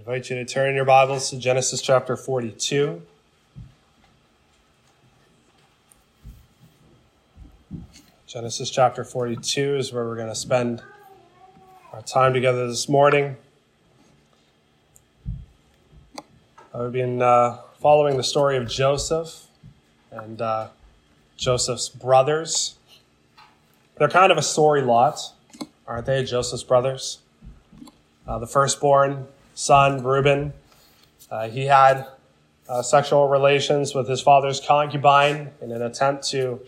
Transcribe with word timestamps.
invite 0.00 0.30
you 0.30 0.36
to 0.36 0.46
turn 0.46 0.74
your 0.74 0.86
Bibles 0.86 1.28
to 1.28 1.36
Genesis 1.36 1.82
chapter 1.82 2.16
42. 2.16 3.02
Genesis 8.26 8.70
chapter 8.70 9.04
42 9.04 9.76
is 9.76 9.92
where 9.92 10.06
we're 10.06 10.16
going 10.16 10.30
to 10.30 10.34
spend 10.34 10.82
our 11.92 12.00
time 12.00 12.32
together 12.32 12.66
this 12.66 12.88
morning. 12.88 13.36
I've 16.74 16.92
been 16.92 17.20
uh, 17.20 17.58
following 17.78 18.16
the 18.16 18.24
story 18.24 18.56
of 18.56 18.70
Joseph 18.70 19.48
and 20.10 20.40
uh, 20.40 20.68
Joseph's 21.36 21.90
brothers. 21.90 22.76
They're 23.98 24.08
kind 24.08 24.32
of 24.32 24.38
a 24.38 24.42
sorry 24.42 24.80
lot, 24.80 25.18
aren't 25.86 26.06
they? 26.06 26.24
Joseph's 26.24 26.64
brothers. 26.64 27.18
Uh, 28.26 28.38
the 28.38 28.46
firstborn 28.46 29.26
son, 29.54 30.02
Reuben, 30.02 30.52
uh, 31.30 31.48
he 31.48 31.66
had 31.66 32.06
uh, 32.68 32.82
sexual 32.82 33.28
relations 33.28 33.94
with 33.94 34.08
his 34.08 34.20
father's 34.20 34.60
concubine 34.60 35.50
in 35.60 35.72
an 35.72 35.82
attempt 35.82 36.28
to 36.28 36.60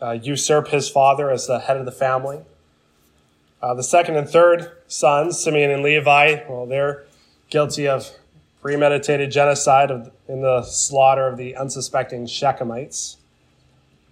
uh, 0.00 0.12
usurp 0.12 0.68
his 0.68 0.88
father 0.88 1.30
as 1.30 1.46
the 1.46 1.58
head 1.58 1.76
of 1.76 1.84
the 1.84 1.92
family. 1.92 2.40
Uh, 3.62 3.74
the 3.74 3.82
second 3.82 4.16
and 4.16 4.28
third 4.28 4.70
sons, 4.86 5.38
Simeon 5.38 5.70
and 5.70 5.82
Levi, 5.82 6.42
well, 6.48 6.66
they're 6.66 7.04
guilty 7.50 7.86
of 7.86 8.10
premeditated 8.62 9.30
genocide 9.30 9.90
of, 9.90 10.10
in 10.28 10.40
the 10.40 10.62
slaughter 10.62 11.26
of 11.26 11.36
the 11.36 11.56
unsuspecting 11.56 12.26
Shechemites. 12.26 13.16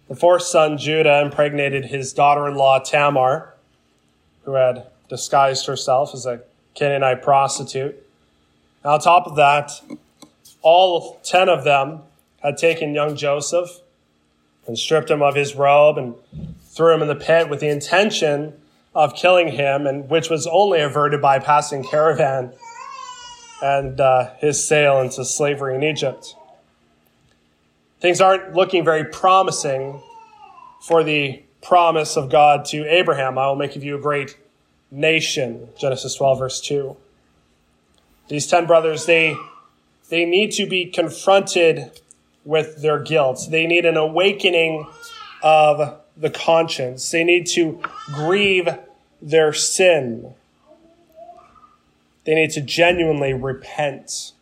The 0.09 0.17
fourth 0.17 0.43
son, 0.43 0.79
Judah, 0.79 1.21
impregnated 1.21 1.87
his 1.87 2.13
daughter 2.13 2.49
in 2.49 2.55
law, 2.55 2.79
Tamar, 2.79 3.55
who 4.45 4.55
had 4.55 4.87
disguised 5.09 5.67
herself 5.67 6.15
as 6.15 6.27
a 6.27 6.41
Canaanite 6.75 7.23
prostitute. 7.23 8.03
And 8.83 8.93
on 8.93 9.01
top 9.01 9.27
of 9.27 9.37
that, 9.37 9.73
all 10.63 11.21
ten 11.23 11.49
of 11.49 11.65
them 11.65 12.01
had 12.43 12.57
taken 12.57 12.95
young 12.95 13.17
Joseph 13.17 13.81
and 14.67 14.79
stripped 14.79 15.11
him 15.11 15.23
of 15.23 15.35
his 15.35 15.55
robe 15.55 15.99
and 15.99 16.15
threw 16.63 16.95
him 16.95 17.03
in 17.03 17.09
the 17.09 17.17
pit 17.17 17.49
with 17.49 17.61
the 17.61 17.69
intention 17.69 18.55
of 18.95 19.15
killing 19.15 19.49
him, 19.49 19.87
and 19.87 20.09
which 20.11 20.29
was 20.29 20.47
only 20.47 20.81
averted 20.81 21.21
by 21.21 21.37
a 21.37 21.41
passing 21.41 21.85
caravan 21.85 22.53
and 23.63 24.01
uh, 24.01 24.31
his 24.39 24.65
sale 24.65 25.01
into 25.01 25.25
slavery 25.25 25.75
in 25.75 25.83
Egypt. 25.83 26.35
Things 28.01 28.21
aren't 28.21 28.55
looking 28.55 28.85
very 28.85 29.05
promising 29.05 30.01
for 30.81 31.03
the 31.03 31.43
promise 31.63 32.17
of 32.17 32.31
God 32.31 32.65
to 32.67 32.85
Abraham. 32.85 33.39
I 33.39 33.49
will 33.49 33.57
make 33.57 33.75
of 33.77 33.83
you 33.83 33.97
a 33.97 34.01
great 34.01 34.37
nation. 34.91 35.69
Genesis 35.79 36.15
12, 36.15 36.39
verse 36.39 36.61
2. 36.61 36.97
These 38.29 38.47
10 38.47 38.67
brothers, 38.67 39.07
they, 39.07 39.37
they 40.11 40.25
need 40.25 40.53
to 40.53 40.67
be 40.67 40.87
confronted 40.87 41.91
with 42.45 42.83
their 42.83 42.99
guilt. 42.99 43.47
They 43.51 43.67
need 43.67 43.85
an 43.85 43.97
awakening 43.97 44.87
of 45.43 46.01
the 46.17 46.31
conscience. 46.31 47.11
They 47.11 47.25
need 47.25 47.47
to 47.49 47.81
grieve 48.13 48.69
their 49.21 49.53
sin. 49.53 50.35
They 52.25 52.35
need 52.35 52.51
to 52.53 52.61
genuinely 52.61 53.33
repent. 53.33 54.33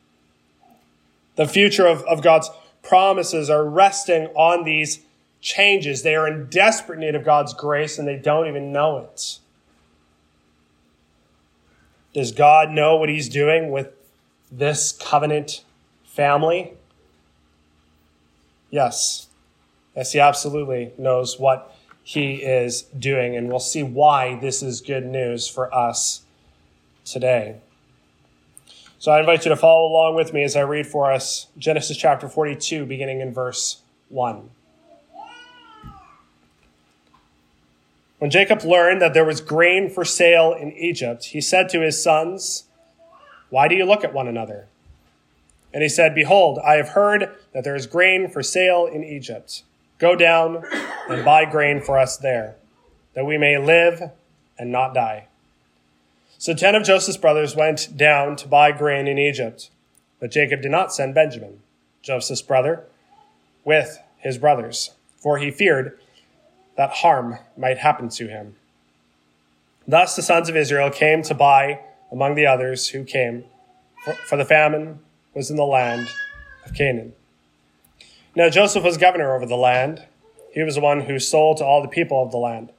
The 1.36 1.46
future 1.46 1.86
of, 1.86 2.02
of 2.04 2.22
God's 2.22 2.50
promises 2.82 3.50
are 3.50 3.64
resting 3.64 4.26
on 4.28 4.64
these 4.64 5.00
changes. 5.40 6.02
They 6.02 6.16
are 6.16 6.26
in 6.26 6.46
desperate 6.46 6.98
need 6.98 7.14
of 7.14 7.24
God's 7.24 7.54
grace 7.54 7.98
and 7.98 8.08
they 8.08 8.16
don't 8.16 8.48
even 8.48 8.72
know 8.72 8.98
it. 8.98 9.38
Does 12.16 12.32
God 12.32 12.70
know 12.70 12.96
what 12.96 13.10
He's 13.10 13.28
doing 13.28 13.70
with 13.70 13.90
this 14.50 14.90
covenant 14.90 15.62
family? 16.02 16.72
Yes. 18.70 19.26
Yes, 19.94 20.12
He 20.12 20.18
absolutely 20.18 20.92
knows 20.96 21.38
what 21.38 21.76
He 22.02 22.36
is 22.36 22.84
doing, 22.98 23.36
and 23.36 23.50
we'll 23.50 23.58
see 23.58 23.82
why 23.82 24.36
this 24.40 24.62
is 24.62 24.80
good 24.80 25.04
news 25.04 25.46
for 25.46 25.72
us 25.74 26.22
today. 27.04 27.60
So 28.98 29.12
I 29.12 29.20
invite 29.20 29.44
you 29.44 29.50
to 29.50 29.56
follow 29.56 29.86
along 29.86 30.14
with 30.14 30.32
me 30.32 30.42
as 30.42 30.56
I 30.56 30.62
read 30.62 30.86
for 30.86 31.12
us 31.12 31.48
Genesis 31.58 31.98
chapter 31.98 32.30
42, 32.30 32.86
beginning 32.86 33.20
in 33.20 33.34
verse 33.34 33.82
1. 34.08 34.48
When 38.18 38.30
Jacob 38.30 38.64
learned 38.64 39.02
that 39.02 39.12
there 39.14 39.24
was 39.24 39.40
grain 39.40 39.90
for 39.90 40.04
sale 40.04 40.52
in 40.52 40.72
Egypt, 40.72 41.26
he 41.26 41.40
said 41.40 41.68
to 41.70 41.80
his 41.80 42.02
sons, 42.02 42.64
Why 43.50 43.68
do 43.68 43.74
you 43.74 43.84
look 43.84 44.04
at 44.04 44.14
one 44.14 44.26
another? 44.26 44.66
And 45.74 45.82
he 45.82 45.88
said, 45.88 46.14
Behold, 46.14 46.58
I 46.64 46.76
have 46.76 46.90
heard 46.90 47.34
that 47.52 47.64
there 47.64 47.76
is 47.76 47.86
grain 47.86 48.30
for 48.30 48.42
sale 48.42 48.86
in 48.86 49.04
Egypt. 49.04 49.62
Go 49.98 50.16
down 50.16 50.64
and 51.08 51.24
buy 51.24 51.44
grain 51.44 51.80
for 51.80 51.98
us 51.98 52.16
there, 52.16 52.56
that 53.14 53.26
we 53.26 53.36
may 53.36 53.58
live 53.58 54.10
and 54.58 54.72
not 54.72 54.94
die. 54.94 55.26
So 56.38 56.54
ten 56.54 56.74
of 56.74 56.84
Joseph's 56.84 57.18
brothers 57.18 57.56
went 57.56 57.96
down 57.96 58.36
to 58.36 58.48
buy 58.48 58.72
grain 58.72 59.06
in 59.06 59.18
Egypt. 59.18 59.70
But 60.20 60.30
Jacob 60.30 60.62
did 60.62 60.70
not 60.70 60.94
send 60.94 61.14
Benjamin, 61.14 61.60
Joseph's 62.02 62.42
brother, 62.42 62.84
with 63.64 63.98
his 64.18 64.38
brothers, 64.38 64.92
for 65.18 65.38
he 65.38 65.50
feared 65.50 65.98
that 66.76 66.90
harm 66.90 67.38
might 67.56 67.78
happen 67.78 68.08
to 68.10 68.28
him. 68.28 68.56
Thus 69.88 70.16
the 70.16 70.22
sons 70.22 70.48
of 70.48 70.56
Israel 70.56 70.90
came 70.90 71.22
to 71.22 71.34
buy 71.34 71.80
among 72.10 72.34
the 72.34 72.46
others 72.46 72.88
who 72.88 73.04
came, 73.04 73.44
for 74.26 74.36
the 74.36 74.44
famine 74.44 75.00
was 75.34 75.50
in 75.50 75.56
the 75.56 75.64
land 75.64 76.08
of 76.64 76.74
Canaan. 76.74 77.12
Now 78.34 78.48
Joseph 78.48 78.84
was 78.84 78.96
governor 78.96 79.34
over 79.34 79.46
the 79.46 79.56
land. 79.56 80.04
He 80.52 80.62
was 80.62 80.74
the 80.74 80.80
one 80.80 81.02
who 81.02 81.18
sold 81.18 81.58
to 81.58 81.64
all 81.64 81.82
the 81.82 81.88
people 81.88 82.22
of 82.22 82.30
the 82.30 82.38
land. 82.38 82.70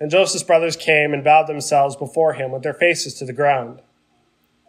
And 0.00 0.10
Joseph's 0.10 0.44
brothers 0.44 0.76
came 0.76 1.14
and 1.14 1.22
bowed 1.22 1.46
themselves 1.46 1.96
before 1.96 2.34
him 2.34 2.50
with 2.50 2.62
their 2.62 2.74
faces 2.74 3.14
to 3.14 3.24
the 3.24 3.32
ground. 3.32 3.80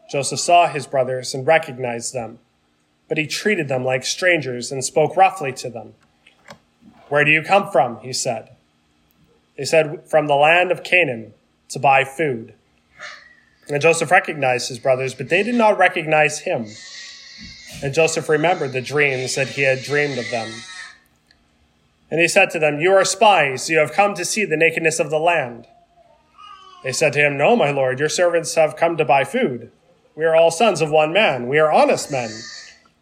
Joseph 0.09 0.39
saw 0.39 0.67
his 0.67 0.85
brothers 0.85 1.33
and 1.33 1.47
recognized 1.47 2.13
them, 2.13 2.39
but 3.09 3.17
he 3.17 3.25
treated 3.25 3.67
them 3.67 3.83
like 3.83 4.05
strangers 4.05 4.71
and 4.71 4.85
spoke 4.85 5.17
roughly 5.17 5.51
to 5.53 5.69
them. 5.69 5.95
Where 7.09 7.23
do 7.23 7.31
you 7.31 7.41
come 7.41 7.71
from? 7.71 7.99
He 7.99 8.13
said. 8.13 8.49
They 9.57 9.65
said, 9.65 10.09
From 10.09 10.27
the 10.27 10.35
land 10.35 10.71
of 10.71 10.83
Canaan 10.83 11.33
to 11.69 11.79
buy 11.79 12.03
food. 12.03 12.53
And 13.67 13.81
Joseph 13.81 14.11
recognized 14.11 14.69
his 14.69 14.79
brothers, 14.79 15.15
but 15.15 15.29
they 15.29 15.43
did 15.43 15.55
not 15.55 15.77
recognize 15.77 16.39
him. 16.39 16.67
And 17.81 17.93
Joseph 17.93 18.29
remembered 18.29 18.73
the 18.73 18.81
dreams 18.81 19.35
that 19.35 19.49
he 19.49 19.63
had 19.63 19.83
dreamed 19.83 20.17
of 20.17 20.29
them. 20.29 20.51
And 22.11 22.21
he 22.21 22.27
said 22.27 22.49
to 22.51 22.59
them, 22.59 22.79
You 22.79 22.91
are 22.93 23.05
spies. 23.05 23.69
You 23.69 23.79
have 23.79 23.91
come 23.91 24.13
to 24.15 24.25
see 24.25 24.45
the 24.45 24.57
nakedness 24.57 24.99
of 24.99 25.09
the 25.09 25.19
land. 25.19 25.67
They 26.83 26.91
said 26.91 27.13
to 27.13 27.19
him, 27.19 27.37
No, 27.37 27.55
my 27.55 27.71
lord, 27.71 27.99
your 27.99 28.09
servants 28.09 28.53
have 28.55 28.75
come 28.75 28.95
to 28.97 29.05
buy 29.05 29.23
food. 29.23 29.71
We 30.15 30.23
are 30.23 30.35
all 30.35 30.51
sons 30.51 30.81
of 30.81 30.91
one 30.91 31.11
man. 31.11 31.47
We 31.47 31.57
are 31.59 31.71
honest 31.71 32.11
men. 32.11 32.29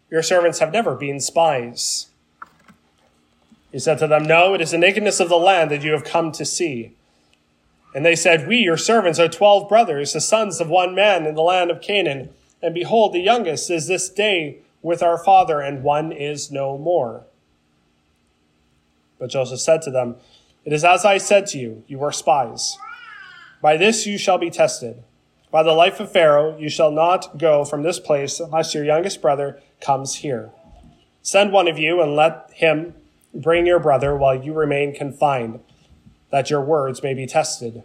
Your 0.09 0.24
servants 0.24 0.59
have 0.59 0.72
never 0.72 0.96
been 0.96 1.19
spies. 1.19 2.08
He 3.74 3.80
said 3.80 3.98
to 3.98 4.08
them, 4.08 4.24
No, 4.24 4.54
it 4.54 4.62
is 4.62 4.72
the 4.72 4.78
nakedness 4.78 5.20
of 5.20 5.30
the 5.30 5.36
land 5.36 5.72
that 5.72 5.82
you 5.82 5.92
have 5.94 6.04
come 6.04 6.32
to 6.34 6.46
see. 6.46 6.96
And 7.96 8.06
they 8.06 8.16
said, 8.16 8.48
We, 8.48 8.58
your 8.58 8.78
servants, 8.78 9.20
are 9.20 9.28
twelve 9.28 9.68
brothers, 9.68 10.14
the 10.14 10.22
sons 10.22 10.62
of 10.62 10.70
one 10.70 10.94
man 10.94 11.26
in 11.26 11.34
the 11.34 11.42
land 11.42 11.72
of 11.72 11.82
Canaan. 11.82 12.30
And 12.62 12.76
behold, 12.76 13.14
the 13.14 13.20
youngest 13.20 13.72
is 13.72 13.88
this 13.88 14.10
day 14.10 14.60
with 14.84 15.02
our 15.02 15.18
father, 15.18 15.60
and 15.60 15.84
one 15.84 16.12
is 16.12 16.52
no 16.52 16.78
more. 16.78 17.26
But 19.18 19.32
Joseph 19.32 19.60
said 19.60 19.82
to 19.82 19.92
them, 19.92 20.18
It 20.66 20.72
is 20.72 20.86
as 20.86 21.04
I 21.04 21.18
said 21.18 21.48
to 21.48 21.58
you, 21.58 21.84
you 21.88 22.02
are 22.04 22.12
spies. 22.12 22.78
By 23.60 23.76
this 23.76 24.06
you 24.06 24.20
shall 24.20 24.38
be 24.38 24.52
tested. 24.52 25.04
By 25.50 25.64
the 25.64 25.72
life 25.72 26.00
of 26.00 26.12
Pharaoh, 26.12 26.58
you 26.60 26.70
shall 26.70 26.92
not 26.92 27.40
go 27.40 27.66
from 27.66 27.81
this 27.81 28.00
place 28.00 28.40
unless 28.40 28.76
your 28.76 28.84
youngest 28.84 29.19
brother 29.22 29.60
comes 29.81 30.16
here. 30.16 30.52
Send 31.24 31.52
one 31.52 31.68
of 31.68 31.80
you 31.80 32.02
and 32.02 32.16
let 32.16 32.52
him 32.54 32.94
Bring 33.33 33.65
your 33.65 33.80
brother 33.80 34.15
while 34.15 34.35
you 34.35 34.53
remain 34.53 34.94
confined, 34.94 35.59
that 36.30 36.50
your 36.50 36.62
words 36.62 37.01
may 37.01 37.13
be 37.13 37.25
tested, 37.25 37.83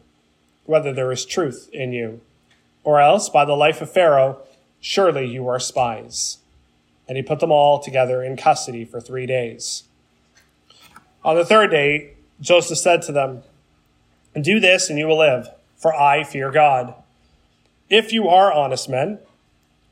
whether 0.65 0.93
there 0.93 1.11
is 1.11 1.25
truth 1.25 1.71
in 1.73 1.93
you. 1.93 2.21
Or 2.85 3.01
else, 3.01 3.29
by 3.29 3.45
the 3.45 3.55
life 3.55 3.81
of 3.81 3.91
Pharaoh, 3.91 4.43
surely 4.81 5.27
you 5.27 5.49
are 5.49 5.59
spies. 5.59 6.39
And 7.09 7.17
he 7.17 7.23
put 7.23 7.41
them 7.41 7.51
all 7.51 7.79
together 7.81 8.23
in 8.23 8.37
custody 8.37 8.85
for 8.85 9.01
three 9.01 9.25
days. 9.25 9.85
On 11.25 11.37
the 11.37 11.45
third 11.45 11.71
day, 11.71 12.13
Joseph 12.41 12.79
said 12.79 13.03
to 13.03 13.13
them, 13.13 13.43
Do 14.39 14.61
this 14.61 14.91
and 14.91 14.99
you 14.99 15.07
will 15.07 15.19
live, 15.19 15.49
for 15.77 15.95
I 15.95 16.25
fear 16.25 16.51
God. 16.51 16.95
If 17.89 18.13
you 18.13 18.29
are 18.29 18.53
honest 18.53 18.89
men, 18.89 19.19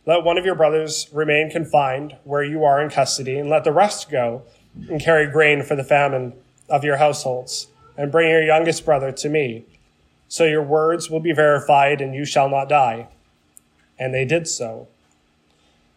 let 0.04 0.22
one 0.22 0.36
of 0.36 0.44
your 0.44 0.54
brothers 0.54 1.08
remain 1.12 1.50
confined 1.50 2.16
where 2.24 2.44
you 2.44 2.62
are 2.62 2.80
in 2.80 2.90
custody, 2.90 3.38
and 3.38 3.48
let 3.48 3.64
the 3.64 3.72
rest 3.72 4.10
go 4.10 4.42
and 4.88 5.00
carry 5.00 5.30
grain 5.30 5.62
for 5.62 5.76
the 5.76 5.84
famine 5.84 6.34
of 6.68 6.84
your 6.84 6.96
households, 6.96 7.68
and 7.96 8.12
bring 8.12 8.30
your 8.30 8.42
youngest 8.42 8.84
brother 8.84 9.12
to 9.12 9.28
me. 9.28 9.64
So 10.28 10.44
your 10.44 10.62
words 10.62 11.10
will 11.10 11.20
be 11.20 11.32
verified, 11.32 12.00
and 12.00 12.14
you 12.14 12.24
shall 12.24 12.48
not 12.48 12.68
die. 12.68 13.08
And 13.98 14.12
they 14.12 14.24
did 14.24 14.48
so. 14.48 14.88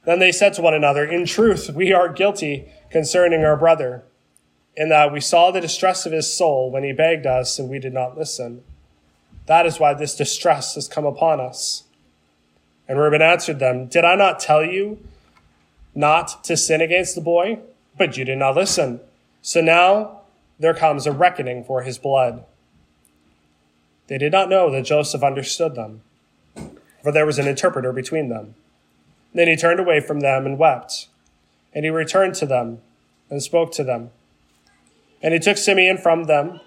Then 0.06 0.20
they 0.20 0.31
said 0.31 0.54
to 0.54 0.62
one 0.62 0.74
another, 0.74 1.04
In 1.04 1.26
truth, 1.26 1.70
we 1.74 1.92
are 1.92 2.12
guilty 2.12 2.72
concerning 2.90 3.44
our 3.44 3.58
brother, 3.58 4.04
in 4.76 4.90
that 4.90 5.12
we 5.12 5.20
saw 5.20 5.52
the 5.52 5.62
distress 5.62 6.06
of 6.06 6.12
his 6.12 6.31
soul 6.31 6.72
when 6.72 6.84
he 6.84 6.94
begged 6.94 7.26
us, 7.26 7.60
and 7.60 7.70
we 7.70 7.80
did 7.80 7.94
not 7.94 8.18
listen. 8.18 8.64
That 9.48 9.66
is 9.66 9.80
why 9.80 9.94
this 9.94 10.16
distress 10.16 10.76
has 10.76 10.88
come 10.88 11.06
upon 11.06 11.40
us. 11.40 11.84
And 12.88 13.00
Reuben 13.00 13.22
answered 13.22 13.60
them, 13.60 13.88
Did 13.88 14.06
I 14.06 14.16
not 14.16 14.40
tell 14.40 14.64
you 14.64 15.00
not 15.94 16.44
to 16.46 16.56
sin 16.56 16.81
against 16.81 17.16
the 17.16 17.22
boy? 17.22 17.60
But 18.00 18.18
you 18.18 18.25
did 18.25 18.38
not 18.40 18.56
listen. 18.56 19.01
So 19.42 19.62
now 19.62 20.22
there 20.57 20.74
comes 20.74 21.06
a 21.06 21.12
reckoning 21.12 21.63
for 21.63 21.84
his 21.84 22.00
blood. 22.00 22.46
They 24.07 24.18
did 24.18 24.31
not 24.31 24.50
know 24.50 24.72
that 24.72 24.86
Joseph 24.86 25.22
understood 25.22 25.75
them, 25.75 26.01
for 27.04 27.12
there 27.12 27.25
was 27.25 27.38
an 27.38 27.48
interpreter 27.48 27.94
between 27.94 28.30
them. 28.30 28.56
Then 29.34 29.48
he 29.48 29.56
turned 29.56 29.80
away 29.80 30.00
from 30.00 30.22
them 30.22 30.46
and 30.46 30.57
wept. 30.57 31.07
And 31.75 31.86
he 31.86 31.92
returned 31.92 32.36
to 32.36 32.48
them 32.48 32.80
and 33.30 33.44
spoke 33.44 33.72
to 33.74 33.84
them. 33.84 34.12
And 35.22 35.34
he 35.34 35.40
took 35.40 35.57
Simeon 35.57 35.98
from 35.98 36.24
them 36.24 36.62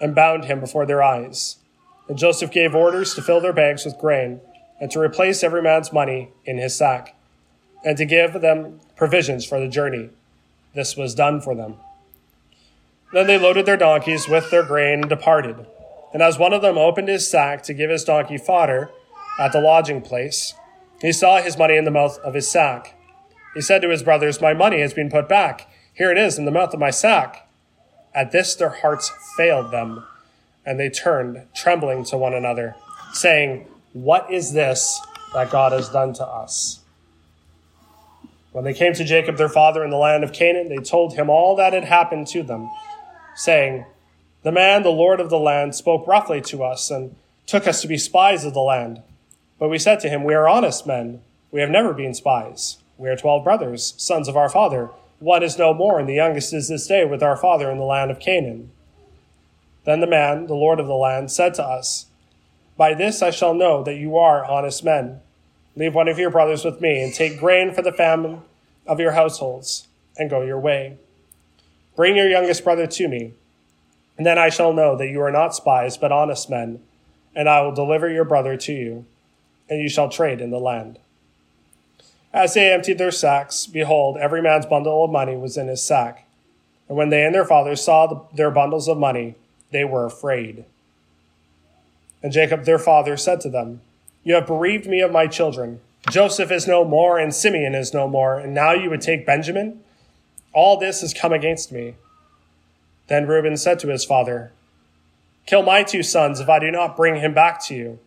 and 0.00 0.14
bound 0.14 0.44
him 0.44 0.60
before 0.60 0.86
their 0.86 1.02
eyes. 1.02 1.56
And 2.06 2.18
Joseph 2.18 2.52
gave 2.52 2.74
orders 2.74 3.14
to 3.14 3.22
fill 3.22 3.40
their 3.40 3.52
bags 3.52 3.84
with 3.84 3.98
grain 3.98 4.40
and 4.78 4.90
to 4.90 5.00
replace 5.00 5.42
every 5.42 5.62
man's 5.62 5.92
money 5.92 6.28
in 6.44 6.58
his 6.58 6.76
sack 6.76 7.16
and 7.82 7.96
to 7.96 8.04
give 8.04 8.34
them 8.34 8.80
provisions 8.94 9.44
for 9.44 9.58
the 9.58 9.68
journey. 9.68 10.10
This 10.76 10.94
was 10.94 11.14
done 11.14 11.40
for 11.40 11.54
them. 11.54 11.76
Then 13.10 13.26
they 13.26 13.38
loaded 13.38 13.64
their 13.64 13.78
donkeys 13.78 14.28
with 14.28 14.50
their 14.50 14.62
grain 14.62 15.00
and 15.00 15.08
departed. 15.08 15.66
And 16.12 16.22
as 16.22 16.38
one 16.38 16.52
of 16.52 16.60
them 16.60 16.76
opened 16.76 17.08
his 17.08 17.28
sack 17.28 17.62
to 17.62 17.72
give 17.72 17.88
his 17.88 18.04
donkey 18.04 18.36
fodder 18.36 18.90
at 19.40 19.52
the 19.52 19.60
lodging 19.60 20.02
place, 20.02 20.52
he 21.00 21.12
saw 21.12 21.40
his 21.40 21.56
money 21.56 21.78
in 21.78 21.86
the 21.86 21.90
mouth 21.90 22.18
of 22.18 22.34
his 22.34 22.50
sack. 22.50 22.94
He 23.54 23.62
said 23.62 23.80
to 23.82 23.88
his 23.88 24.02
brothers, 24.02 24.42
My 24.42 24.52
money 24.52 24.82
has 24.82 24.92
been 24.92 25.08
put 25.08 25.30
back. 25.30 25.66
Here 25.94 26.12
it 26.12 26.18
is 26.18 26.38
in 26.38 26.44
the 26.44 26.50
mouth 26.50 26.74
of 26.74 26.80
my 26.80 26.90
sack. 26.90 27.48
At 28.14 28.30
this 28.30 28.54
their 28.54 28.68
hearts 28.68 29.10
failed 29.38 29.70
them, 29.70 30.04
and 30.66 30.78
they 30.78 30.90
turned, 30.90 31.46
trembling 31.54 32.04
to 32.04 32.18
one 32.18 32.34
another, 32.34 32.76
saying, 33.14 33.66
What 33.94 34.30
is 34.30 34.52
this 34.52 35.00
that 35.32 35.50
God 35.50 35.72
has 35.72 35.88
done 35.88 36.12
to 36.14 36.26
us? 36.26 36.80
When 38.56 38.64
they 38.64 38.72
came 38.72 38.94
to 38.94 39.04
Jacob 39.04 39.36
their 39.36 39.50
father 39.50 39.84
in 39.84 39.90
the 39.90 39.98
land 39.98 40.24
of 40.24 40.32
Canaan, 40.32 40.70
they 40.70 40.78
told 40.78 41.12
him 41.12 41.28
all 41.28 41.56
that 41.56 41.74
had 41.74 41.84
happened 41.84 42.26
to 42.28 42.42
them, 42.42 42.70
saying, 43.34 43.84
The 44.44 44.50
man, 44.50 44.82
the 44.82 44.88
Lord 44.88 45.20
of 45.20 45.28
the 45.28 45.38
land, 45.38 45.74
spoke 45.74 46.06
roughly 46.06 46.40
to 46.40 46.64
us 46.64 46.90
and 46.90 47.16
took 47.44 47.66
us 47.66 47.82
to 47.82 47.86
be 47.86 47.98
spies 47.98 48.46
of 48.46 48.54
the 48.54 48.60
land. 48.60 49.02
But 49.58 49.68
we 49.68 49.78
said 49.78 50.00
to 50.00 50.08
him, 50.08 50.24
We 50.24 50.32
are 50.32 50.48
honest 50.48 50.86
men. 50.86 51.20
We 51.50 51.60
have 51.60 51.68
never 51.68 51.92
been 51.92 52.14
spies. 52.14 52.78
We 52.96 53.10
are 53.10 53.16
twelve 53.16 53.44
brothers, 53.44 53.92
sons 53.98 54.26
of 54.26 54.38
our 54.38 54.48
father. 54.48 54.88
One 55.18 55.42
is 55.42 55.58
no 55.58 55.74
more, 55.74 55.98
and 55.98 56.08
the 56.08 56.14
youngest 56.14 56.54
is 56.54 56.68
this 56.70 56.86
day 56.86 57.04
with 57.04 57.22
our 57.22 57.36
father 57.36 57.70
in 57.70 57.76
the 57.76 57.84
land 57.84 58.10
of 58.10 58.20
Canaan. 58.20 58.70
Then 59.84 60.00
the 60.00 60.06
man, 60.06 60.46
the 60.46 60.54
Lord 60.54 60.80
of 60.80 60.86
the 60.86 60.94
land, 60.94 61.30
said 61.30 61.52
to 61.56 61.62
us, 61.62 62.06
By 62.78 62.94
this 62.94 63.20
I 63.20 63.28
shall 63.28 63.52
know 63.52 63.82
that 63.82 63.98
you 63.98 64.16
are 64.16 64.46
honest 64.46 64.82
men. 64.82 65.20
Leave 65.76 65.94
one 65.94 66.08
of 66.08 66.18
your 66.18 66.30
brothers 66.30 66.64
with 66.64 66.80
me, 66.80 67.02
and 67.02 67.12
take 67.12 67.38
grain 67.38 67.72
for 67.72 67.82
the 67.82 67.92
famine 67.92 68.40
of 68.86 68.98
your 68.98 69.12
households, 69.12 69.86
and 70.16 70.30
go 70.30 70.42
your 70.42 70.58
way. 70.58 70.96
Bring 71.94 72.16
your 72.16 72.28
youngest 72.28 72.64
brother 72.64 72.86
to 72.86 73.08
me, 73.08 73.34
and 74.16 74.26
then 74.26 74.38
I 74.38 74.48
shall 74.48 74.72
know 74.72 74.96
that 74.96 75.08
you 75.08 75.20
are 75.20 75.30
not 75.30 75.54
spies, 75.54 75.96
but 75.96 76.12
honest 76.12 76.48
men, 76.48 76.80
and 77.34 77.48
I 77.48 77.60
will 77.60 77.72
deliver 77.72 78.10
your 78.10 78.24
brother 78.24 78.56
to 78.56 78.72
you 78.72 79.06
and 79.68 79.80
you 79.80 79.88
shall 79.88 80.08
trade 80.08 80.40
in 80.40 80.50
the 80.50 80.58
land. 80.58 80.98
As 82.32 82.54
they 82.54 82.72
emptied 82.72 82.98
their 82.98 83.10
sacks, 83.10 83.66
behold, 83.66 84.16
every 84.18 84.42
man's 84.42 84.66
bundle 84.66 85.04
of 85.04 85.10
money 85.10 85.36
was 85.36 85.56
in 85.56 85.68
his 85.68 85.82
sack. 85.82 86.28
And 86.88 86.96
when 86.96 87.08
they 87.08 87.24
and 87.24 87.34
their 87.34 87.44
fathers 87.44 87.82
saw 87.82 88.06
the, 88.06 88.20
their 88.34 88.50
bundles 88.50 88.88
of 88.88 88.98
money, 88.98 89.34
they 89.70 89.84
were 89.84 90.04
afraid. 90.04 90.64
And 92.22 92.32
Jacob 92.32 92.64
their 92.64 92.78
father 92.78 93.16
said 93.16 93.40
to 93.42 93.50
them, 93.50 93.80
You 94.26 94.34
have 94.34 94.48
bereaved 94.48 94.88
me 94.88 95.02
of 95.02 95.12
my 95.12 95.28
children. 95.28 95.80
Joseph 96.10 96.50
is 96.50 96.66
no 96.66 96.84
more, 96.84 97.16
and 97.16 97.32
Simeon 97.32 97.76
is 97.76 97.94
no 97.94 98.08
more, 98.08 98.40
and 98.40 98.52
now 98.52 98.72
you 98.72 98.90
would 98.90 99.00
take 99.00 99.24
Benjamin? 99.24 99.84
All 100.52 100.76
this 100.76 101.02
has 101.02 101.14
come 101.14 101.32
against 101.32 101.70
me. 101.70 101.94
Then 103.06 103.28
Reuben 103.28 103.56
said 103.56 103.78
to 103.78 103.88
his 103.88 104.04
father, 104.04 104.50
Kill 105.46 105.62
my 105.62 105.84
two 105.84 106.02
sons 106.02 106.40
if 106.40 106.48
I 106.48 106.58
do 106.58 106.72
not 106.72 106.96
bring 106.96 107.20
him 107.20 107.34
back 107.34 107.64
to 107.66 107.76
you. 107.76 108.00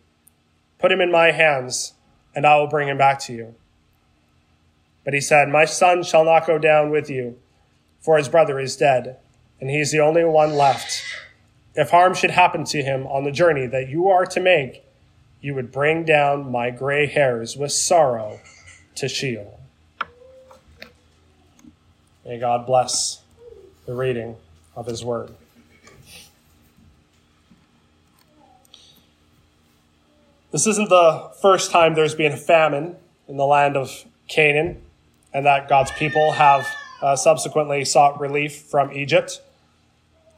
Put 0.78 0.92
him 0.92 1.00
in 1.00 1.10
my 1.10 1.30
hands, 1.30 1.94
and 2.34 2.46
I 2.46 2.58
will 2.58 2.68
bring 2.68 2.88
him 2.88 2.98
back 2.98 3.18
to 3.20 3.32
you. 3.32 3.54
But 5.06 5.14
he 5.14 5.22
said, 5.22 5.48
My 5.48 5.64
son 5.64 6.02
shall 6.02 6.26
not 6.26 6.46
go 6.46 6.58
down 6.58 6.90
with 6.90 7.08
you, 7.08 7.38
for 7.98 8.18
his 8.18 8.28
brother 8.28 8.60
is 8.60 8.76
dead, 8.76 9.16
and 9.58 9.70
he 9.70 9.80
is 9.80 9.90
the 9.90 10.00
only 10.00 10.26
one 10.26 10.52
left. 10.52 11.02
If 11.74 11.88
harm 11.88 12.12
should 12.12 12.32
happen 12.32 12.64
to 12.64 12.82
him 12.82 13.06
on 13.06 13.24
the 13.24 13.32
journey 13.32 13.66
that 13.68 13.88
you 13.88 14.10
are 14.10 14.26
to 14.26 14.38
make, 14.40 14.84
you 15.40 15.54
would 15.54 15.72
bring 15.72 16.04
down 16.04 16.50
my 16.50 16.70
gray 16.70 17.06
hairs 17.06 17.56
with 17.56 17.72
sorrow 17.72 18.40
to 18.96 19.08
Sheol. 19.08 19.60
May 22.24 22.38
God 22.38 22.66
bless 22.66 23.22
the 23.86 23.94
reading 23.94 24.36
of 24.76 24.86
his 24.86 25.04
word. 25.04 25.30
This 30.52 30.66
isn't 30.66 30.88
the 30.88 31.30
first 31.40 31.70
time 31.70 31.94
there's 31.94 32.14
been 32.14 32.32
a 32.32 32.36
famine 32.36 32.96
in 33.28 33.36
the 33.36 33.46
land 33.46 33.76
of 33.76 34.04
Canaan, 34.28 34.82
and 35.32 35.46
that 35.46 35.68
God's 35.68 35.92
people 35.92 36.32
have 36.32 36.68
uh, 37.00 37.14
subsequently 37.16 37.84
sought 37.84 38.20
relief 38.20 38.62
from 38.62 38.92
Egypt. 38.92 39.40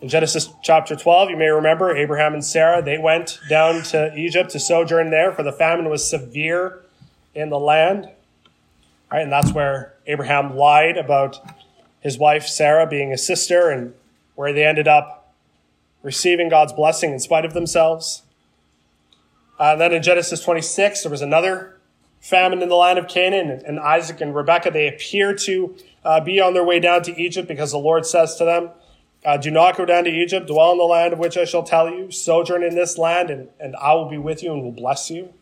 In 0.02 0.08
Genesis 0.08 0.48
chapter 0.62 0.96
12, 0.96 1.30
you 1.30 1.36
may 1.36 1.46
remember 1.46 1.96
Abraham 1.96 2.34
and 2.34 2.44
Sarah, 2.44 2.82
they 2.82 2.98
went 2.98 3.38
down 3.48 3.84
to 3.84 4.12
Egypt 4.16 4.50
to 4.50 4.58
sojourn 4.58 5.10
there, 5.10 5.30
for 5.30 5.44
the 5.44 5.52
famine 5.52 5.88
was 5.88 6.10
severe 6.10 6.82
in 7.36 7.50
the 7.50 7.58
land. 7.58 8.10
Right, 9.12 9.22
and 9.22 9.30
that's 9.30 9.52
where 9.52 9.94
Abraham 10.08 10.56
lied 10.56 10.96
about 10.96 11.38
his 12.00 12.18
wife 12.18 12.48
Sarah 12.48 12.84
being 12.84 13.12
a 13.12 13.16
sister, 13.16 13.70
and 13.70 13.94
where 14.34 14.52
they 14.52 14.66
ended 14.66 14.88
up 14.88 15.32
receiving 16.02 16.48
God's 16.48 16.72
blessing 16.72 17.12
in 17.12 17.20
spite 17.20 17.44
of 17.44 17.54
themselves. 17.54 18.22
Uh, 19.56 19.76
then 19.76 19.92
in 19.92 20.02
Genesis 20.02 20.42
26, 20.42 21.04
there 21.04 21.12
was 21.12 21.22
another 21.22 21.78
famine 22.20 22.60
in 22.60 22.68
the 22.68 22.74
land 22.74 22.98
of 22.98 23.06
Canaan, 23.06 23.62
and 23.64 23.78
Isaac 23.78 24.20
and 24.20 24.34
Rebekah, 24.34 24.72
they 24.72 24.88
appear 24.88 25.32
to 25.32 25.76
uh, 26.04 26.18
be 26.18 26.40
on 26.40 26.54
their 26.54 26.64
way 26.64 26.80
down 26.80 27.04
to 27.04 27.16
Egypt 27.16 27.46
because 27.46 27.70
the 27.70 27.78
Lord 27.78 28.04
says 28.04 28.34
to 28.34 28.44
them, 28.44 28.70
uh, 29.24 29.36
Do 29.36 29.50
not 29.50 29.76
go 29.76 29.84
down 29.84 30.04
to 30.04 30.10
Egypt, 30.10 30.46
dwell 30.46 30.72
in 30.72 30.78
the 30.78 30.84
land 30.84 31.12
of 31.12 31.18
which 31.18 31.36
I 31.36 31.44
shall 31.44 31.62
tell 31.62 31.90
you, 31.90 32.10
sojourn 32.10 32.62
in 32.62 32.74
this 32.74 32.98
land, 32.98 33.30
and, 33.30 33.48
and 33.60 33.76
I 33.76 33.94
will 33.94 34.08
be 34.08 34.18
with 34.18 34.42
you 34.42 34.52
and 34.52 34.62
will 34.62 34.72
bless 34.72 35.10
you. 35.10 35.32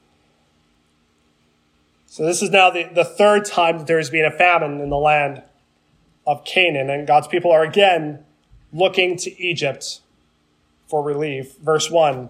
So 2.06 2.24
this 2.24 2.42
is 2.42 2.50
now 2.50 2.70
the, 2.70 2.84
the 2.92 3.04
third 3.04 3.44
time 3.44 3.78
that 3.78 3.86
there 3.86 3.98
has 3.98 4.10
been 4.10 4.24
a 4.24 4.36
famine 4.36 4.80
in 4.80 4.90
the 4.90 4.98
land 4.98 5.42
of 6.26 6.44
Canaan, 6.44 6.90
and 6.90 7.06
God's 7.06 7.28
people 7.28 7.50
are 7.50 7.62
again 7.62 8.24
looking 8.72 9.16
to 9.18 9.40
Egypt 9.40 10.00
for 10.88 11.02
relief. 11.02 11.56
Verse 11.58 11.90
1 11.90 12.28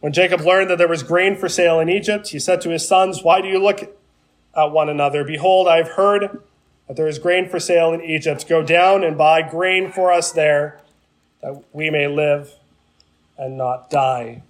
when 0.00 0.12
Jacob 0.12 0.40
learned 0.42 0.70
that 0.70 0.78
there 0.78 0.88
was 0.88 1.02
grain 1.02 1.36
for 1.36 1.48
sale 1.48 1.80
in 1.80 1.88
Egypt, 1.88 2.28
he 2.28 2.38
said 2.38 2.60
to 2.60 2.70
his 2.70 2.86
sons, 2.86 3.22
Why 3.22 3.40
do 3.40 3.48
you 3.48 3.58
look 3.58 3.80
at 4.54 4.70
one 4.70 4.88
another? 4.88 5.24
Behold, 5.24 5.66
I 5.66 5.78
have 5.78 5.90
heard 5.92 6.40
that 6.88 6.96
there 6.96 7.06
is 7.06 7.18
grain 7.18 7.48
for 7.48 7.60
sale 7.60 7.92
in 7.92 8.02
Egypt. 8.02 8.48
Go 8.48 8.62
down 8.62 9.04
and 9.04 9.16
buy 9.16 9.42
grain 9.42 9.92
for 9.92 10.10
us 10.10 10.32
there, 10.32 10.80
that 11.42 11.62
we 11.72 11.90
may 11.90 12.08
live 12.08 12.54
and 13.36 13.56
not 13.56 13.90
die. 13.90 14.42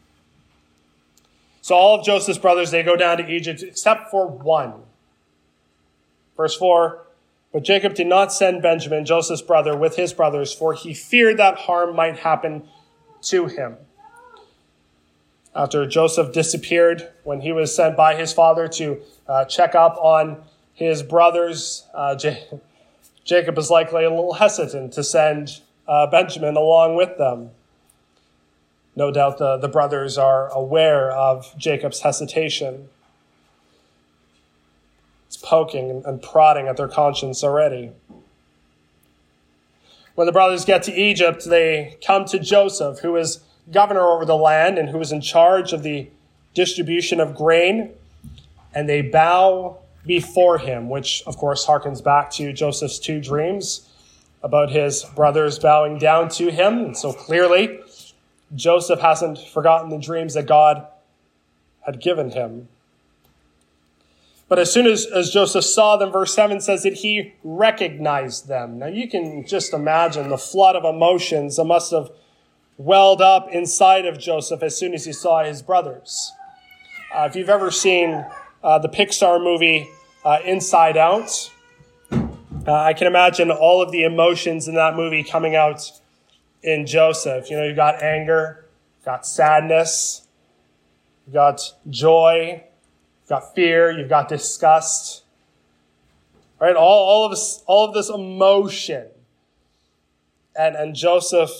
So 1.60 1.74
all 1.74 1.98
of 1.98 2.06
Joseph's 2.06 2.38
brothers, 2.38 2.70
they 2.70 2.82
go 2.82 2.96
down 2.96 3.18
to 3.18 3.28
Egypt 3.28 3.62
except 3.62 4.10
for 4.10 4.26
one. 4.26 4.72
Verse 6.36 6.56
4 6.56 7.04
But 7.52 7.64
Jacob 7.64 7.94
did 7.94 8.06
not 8.06 8.32
send 8.32 8.62
Benjamin, 8.62 9.04
Joseph's 9.04 9.42
brother, 9.42 9.76
with 9.76 9.96
his 9.96 10.14
brothers, 10.14 10.52
for 10.54 10.72
he 10.72 10.94
feared 10.94 11.36
that 11.36 11.58
harm 11.58 11.94
might 11.94 12.20
happen 12.20 12.68
to 13.22 13.46
him 13.46 13.76
after 15.58 15.86
Joseph 15.86 16.32
disappeared 16.32 17.08
when 17.24 17.40
he 17.40 17.52
was 17.52 17.74
sent 17.74 17.96
by 17.96 18.14
his 18.14 18.32
father 18.32 18.68
to 18.68 19.00
uh, 19.26 19.44
check 19.44 19.74
up 19.74 19.96
on 20.00 20.42
his 20.78 21.02
brothers. 21.02 21.84
Uh, 21.92 22.14
J- 22.14 22.46
Jacob 23.24 23.58
is 23.58 23.68
likely 23.68 24.04
a 24.04 24.10
little 24.10 24.34
hesitant 24.34 24.92
to 24.92 25.02
send 25.02 25.60
uh, 25.88 26.06
Benjamin 26.06 26.56
along 26.56 26.94
with 26.94 27.18
them. 27.18 27.50
No 28.94 29.10
doubt 29.10 29.38
the, 29.38 29.56
the 29.56 29.66
brothers 29.66 30.16
are 30.16 30.48
aware 30.50 31.10
of 31.10 31.52
Jacob's 31.58 32.00
hesitation. 32.00 32.88
It's 35.26 35.36
poking 35.36 36.04
and 36.06 36.22
prodding 36.22 36.68
at 36.68 36.76
their 36.76 36.88
conscience 36.88 37.42
already. 37.42 37.90
When 40.14 40.26
the 40.26 40.32
brothers 40.32 40.64
get 40.64 40.84
to 40.84 40.92
Egypt, 40.92 41.44
they 41.44 41.96
come 42.06 42.24
to 42.26 42.38
Joseph, 42.38 43.00
who 43.00 43.16
is 43.16 43.40
governor 43.72 44.06
over 44.06 44.24
the 44.24 44.36
land 44.36 44.78
and 44.78 44.88
who 44.88 45.00
is 45.00 45.10
in 45.10 45.20
charge 45.20 45.72
of 45.72 45.82
the 45.82 46.08
distribution 46.54 47.20
of 47.20 47.34
grain, 47.34 47.90
and 48.72 48.88
they 48.88 49.02
bow 49.02 49.78
before 50.08 50.56
him, 50.56 50.88
which 50.88 51.22
of 51.26 51.36
course 51.36 51.66
harkens 51.66 52.02
back 52.02 52.30
to 52.32 52.50
Joseph's 52.52 52.98
two 52.98 53.20
dreams 53.20 53.86
about 54.42 54.70
his 54.70 55.04
brothers 55.14 55.58
bowing 55.58 55.98
down 55.98 56.30
to 56.30 56.50
him. 56.50 56.78
And 56.78 56.96
so 56.96 57.12
clearly, 57.12 57.78
Joseph 58.54 59.00
hasn't 59.00 59.38
forgotten 59.38 59.90
the 59.90 59.98
dreams 59.98 60.32
that 60.34 60.46
God 60.46 60.86
had 61.82 62.00
given 62.00 62.30
him. 62.30 62.68
But 64.48 64.58
as 64.58 64.72
soon 64.72 64.86
as, 64.86 65.04
as 65.04 65.30
Joseph 65.30 65.64
saw 65.64 65.98
them, 65.98 66.10
verse 66.10 66.34
7 66.34 66.62
says 66.62 66.82
that 66.84 66.94
he 66.94 67.34
recognized 67.44 68.48
them. 68.48 68.78
Now 68.78 68.86
you 68.86 69.08
can 69.08 69.46
just 69.46 69.74
imagine 69.74 70.30
the 70.30 70.38
flood 70.38 70.74
of 70.74 70.84
emotions 70.84 71.56
that 71.56 71.66
must 71.66 71.90
have 71.90 72.10
welled 72.78 73.20
up 73.20 73.50
inside 73.52 74.06
of 74.06 74.18
Joseph 74.18 74.62
as 74.62 74.74
soon 74.74 74.94
as 74.94 75.04
he 75.04 75.12
saw 75.12 75.44
his 75.44 75.60
brothers. 75.60 76.32
Uh, 77.14 77.26
if 77.28 77.36
you've 77.36 77.50
ever 77.50 77.70
seen 77.70 78.24
uh, 78.62 78.78
the 78.78 78.88
Pixar 78.88 79.42
movie 79.42 79.90
uh, 80.28 80.40
Inside 80.44 80.98
Out, 80.98 81.50
uh, 82.12 82.72
I 82.72 82.92
can 82.92 83.06
imagine 83.06 83.50
all 83.50 83.80
of 83.80 83.90
the 83.92 84.04
emotions 84.04 84.68
in 84.68 84.74
that 84.74 84.94
movie 84.94 85.24
coming 85.24 85.56
out 85.56 85.90
in 86.62 86.84
Joseph. 86.84 87.48
You 87.48 87.56
know, 87.56 87.64
you 87.64 87.74
got 87.74 88.02
anger, 88.02 88.66
you 89.00 89.04
got 89.06 89.26
sadness, 89.26 90.26
you 91.26 91.32
got 91.32 91.62
joy, 91.88 92.62
You've 93.28 93.40
got 93.40 93.54
fear, 93.54 93.90
you've 93.90 94.08
got 94.08 94.28
disgust. 94.28 95.22
Right? 96.58 96.74
All, 96.74 97.08
all 97.08 97.24
of 97.26 97.30
this, 97.30 97.62
all 97.66 97.86
of 97.86 97.94
this 97.94 98.08
emotion. 98.08 99.06
And, 100.58 100.76
and 100.76 100.94
Joseph 100.94 101.50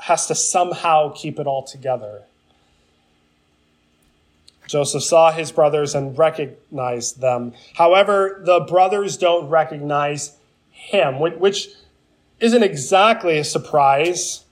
has 0.00 0.26
to 0.26 0.34
somehow 0.34 1.12
keep 1.14 1.38
it 1.38 1.46
all 1.46 1.62
together. 1.64 2.24
Joseph 4.70 5.02
saw 5.02 5.32
his 5.32 5.50
brothers 5.50 5.96
and 5.96 6.16
recognized 6.16 7.20
them. 7.20 7.54
However, 7.74 8.40
the 8.44 8.60
brothers 8.60 9.16
don't 9.16 9.48
recognize 9.48 10.36
him, 10.70 11.18
which 11.18 11.70
isn't 12.38 12.62
exactly 12.62 13.38
a 13.38 13.42
surprise. 13.42 14.44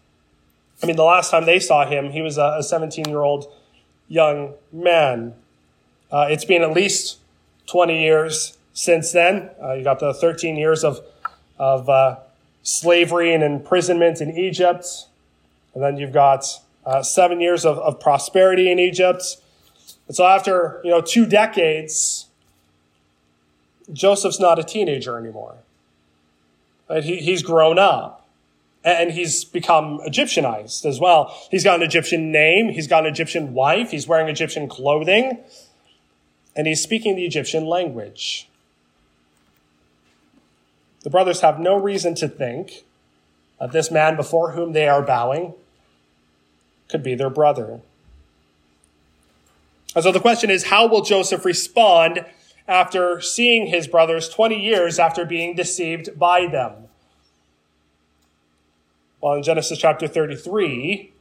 I 0.82 0.87
mean, 0.87 0.96
the 0.96 1.04
last 1.04 1.30
time 1.30 1.46
they 1.46 1.60
saw 1.60 1.87
him, 1.87 2.10
he 2.10 2.20
was 2.20 2.37
a 2.37 2.64
17 2.64 3.08
year 3.08 3.22
old 3.22 3.46
young 4.08 4.54
man. 4.72 5.34
Uh, 6.10 6.26
it's 6.28 6.44
been 6.44 6.62
at 6.62 6.72
least 6.72 7.18
20 7.66 8.02
years 8.02 8.58
since 8.72 9.12
then. 9.12 9.50
Uh, 9.62 9.75
you 9.75 9.84
got 9.84 10.00
the 10.00 10.12
13 10.12 10.56
years 10.56 10.82
of, 10.82 11.00
of 11.60 11.88
uh, 11.88 12.16
slavery 12.64 13.32
and 13.32 13.44
imprisonment 13.44 14.20
in 14.20 14.37
Egypt. 14.37 15.06
And 15.75 15.82
then 15.82 15.96
you've 15.96 16.12
got 16.12 16.44
uh, 16.84 17.04
seven 17.04 17.40
years 17.40 17.64
of, 17.64 17.78
of 17.78 18.00
prosperity 18.00 18.68
in 18.68 18.80
Egypt. 18.80 19.37
And 20.09 20.17
so 20.17 20.27
after, 20.27 20.81
you 20.83 20.91
know, 20.91 21.00
two 21.00 21.27
decades, 21.27 22.27
Joseph's 23.93 24.41
not 24.41 24.59
a 24.59 24.65
teenager 24.65 25.19
anymore. 25.19 25.57
Right? 26.88 27.05
He, 27.05 27.17
he's 27.19 27.43
grown 27.43 27.79
up 27.79 28.27
and 28.83 29.12
he's 29.12 29.45
become 29.45 30.00
Egyptianized 30.07 30.87
as 30.87 30.99
well. 30.99 31.37
He's 31.50 31.62
got 31.62 31.77
an 31.77 31.83
Egyptian 31.83 32.33
name. 32.33 32.71
He's 32.71 32.87
got 32.87 33.05
an 33.05 33.12
Egyptian 33.12 33.53
wife. 33.53 33.91
He's 33.91 34.09
wearing 34.09 34.29
Egyptian 34.29 34.69
clothing 34.69 35.38
and 36.57 36.67
he's 36.67 36.83
speaking 36.83 37.15
the 37.15 37.25
Egyptian 37.25 37.67
language. 37.67 38.49
The 41.05 41.11
brothers 41.11 41.41
have 41.43 41.61
no 41.61 41.77
reason 41.77 42.15
to 42.17 42.29
think 42.29 42.85
that 43.61 43.73
this 43.73 43.91
man 43.91 44.17
before 44.17 44.53
whom 44.53 44.73
they 44.73 44.88
are 44.88 45.03
bowing 45.03 45.55
could 46.88 47.03
be 47.03 47.15
their 47.15 47.31
brother. 47.31 47.81
And 49.95 50.04
so 50.04 50.12
the 50.12 50.21
question 50.21 50.50
is 50.50 50.64
how 50.64 50.87
will 50.87 51.02
Joseph 51.02 51.45
respond 51.45 52.25
after 52.66 53.21
seeing 53.21 53.66
his 53.66 53.87
brothers 53.87 54.28
20 54.28 54.61
years 54.61 54.99
after 54.99 55.25
being 55.25 55.54
deceived 55.54 56.18
by 56.18 56.47
them? 56.47 56.85
Well, 59.21 59.35
in 59.35 59.42
Genesis 59.42 59.78
chapter 59.78 60.07
33, 60.07 61.12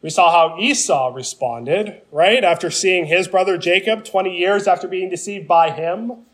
we 0.00 0.10
saw 0.10 0.30
how 0.30 0.58
Esau 0.58 1.12
responded, 1.12 2.00
right? 2.12 2.44
After 2.44 2.70
seeing 2.70 3.06
his 3.06 3.28
brother 3.28 3.58
Jacob 3.58 4.04
20 4.04 4.36
years 4.36 4.66
after 4.66 4.88
being 4.88 5.10
deceived 5.10 5.48
by 5.48 5.70
him. 5.70 6.24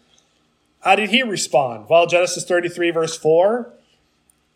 How 0.81 0.97
did 0.97 1.11
he 1.11 1.23
respond? 1.23 1.87
Well, 1.89 2.07
Genesis 2.07 2.45
33, 2.45 2.91
verse 2.91 3.17
4, 3.17 3.73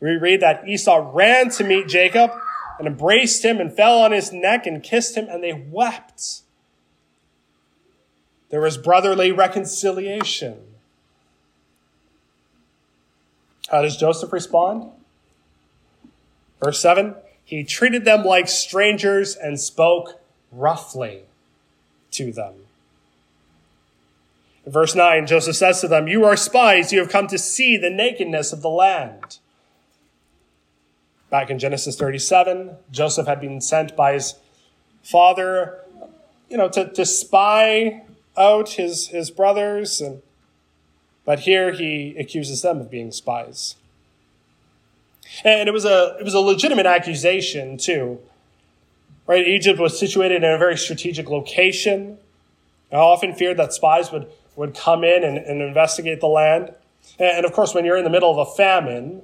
we 0.01 0.11
read 0.17 0.41
that 0.43 0.69
Esau 0.69 1.11
ran 1.13 1.51
to 1.51 1.65
meet 1.65 1.89
Jacob 1.89 2.31
and 2.79 2.87
embraced 2.87 3.45
him 3.45 3.59
and 3.59 3.73
fell 3.75 3.99
on 3.99 4.13
his 4.13 4.33
neck 4.33 4.67
and 4.67 4.83
kissed 4.83 5.17
him, 5.17 5.27
and 5.31 5.43
they 5.43 5.53
wept. 5.53 6.43
There 8.51 8.61
was 8.61 8.79
brotherly 8.79 9.33
reconciliation. 9.33 10.59
How 13.71 13.83
does 13.83 13.97
Joseph 13.97 14.33
respond? 14.33 14.91
Verse 16.61 16.81
7 16.81 17.17
he 17.47 17.63
treated 17.63 18.05
them 18.05 18.25
like 18.25 18.49
strangers 18.49 19.37
and 19.37 19.59
spoke 19.59 20.21
roughly 20.51 21.23
to 22.11 22.33
them. 22.33 22.55
In 24.67 24.73
verse 24.73 24.97
9, 24.97 25.29
Joseph 25.29 25.55
says 25.55 25.81
to 25.81 25.89
them, 25.89 26.09
You 26.09 26.25
are 26.25 26.37
spies, 26.37 26.93
you 26.93 26.99
have 26.99 27.09
come 27.09 27.29
to 27.29 27.39
see 27.39 27.77
the 27.77 27.89
nakedness 27.89 28.53
of 28.53 28.63
the 28.63 28.69
land. 28.69 29.39
Back 31.31 31.49
in 31.49 31.61
Genesis 31.61 31.95
37, 31.95 32.73
Joseph 32.91 33.29
had 33.29 33.41
been 33.41 33.61
sent 33.61 33.95
by 33.95 34.15
his 34.15 34.35
father, 35.05 35.83
you 36.51 36.57
know, 36.57 36.69
to, 36.69 36.89
to 36.95 37.07
spy 37.07 38.03
out 38.37 38.71
his, 38.71 39.09
his 39.09 39.31
brothers, 39.31 40.01
and 40.01 40.23
but 41.25 41.41
here 41.41 41.73
he 41.73 42.15
accuses 42.19 42.63
them 42.63 42.81
of 42.81 42.91
being 42.91 43.11
spies. 43.11 43.75
And 45.45 45.69
it 45.69 45.73
was 45.73 45.85
a, 45.85 46.17
it 46.21 46.25
was 46.25 46.35
a 46.35 46.41
legitimate 46.41 46.87
accusation, 46.87 47.77
too. 47.77 48.21
Right? 49.27 49.47
Egypt 49.47 49.81
was 49.81 49.99
situated 49.99 50.45
in 50.45 50.51
a 50.51 50.57
very 50.57 50.79
strategic 50.79 51.29
location. 51.29 52.19
I 52.93 52.97
often 52.97 53.35
feared 53.35 53.57
that 53.57 53.73
spies 53.73 54.13
would, 54.13 54.29
would 54.55 54.75
come 54.75 55.03
in 55.03 55.25
and, 55.25 55.37
and 55.37 55.61
investigate 55.61 56.21
the 56.21 56.29
land. 56.29 56.73
And 57.19 57.45
of 57.45 57.53
course, 57.53 57.75
when 57.75 57.85
you're 57.85 57.97
in 57.97 58.05
the 58.05 58.11
middle 58.11 58.31
of 58.31 58.49
a 58.49 58.51
famine 58.53 59.23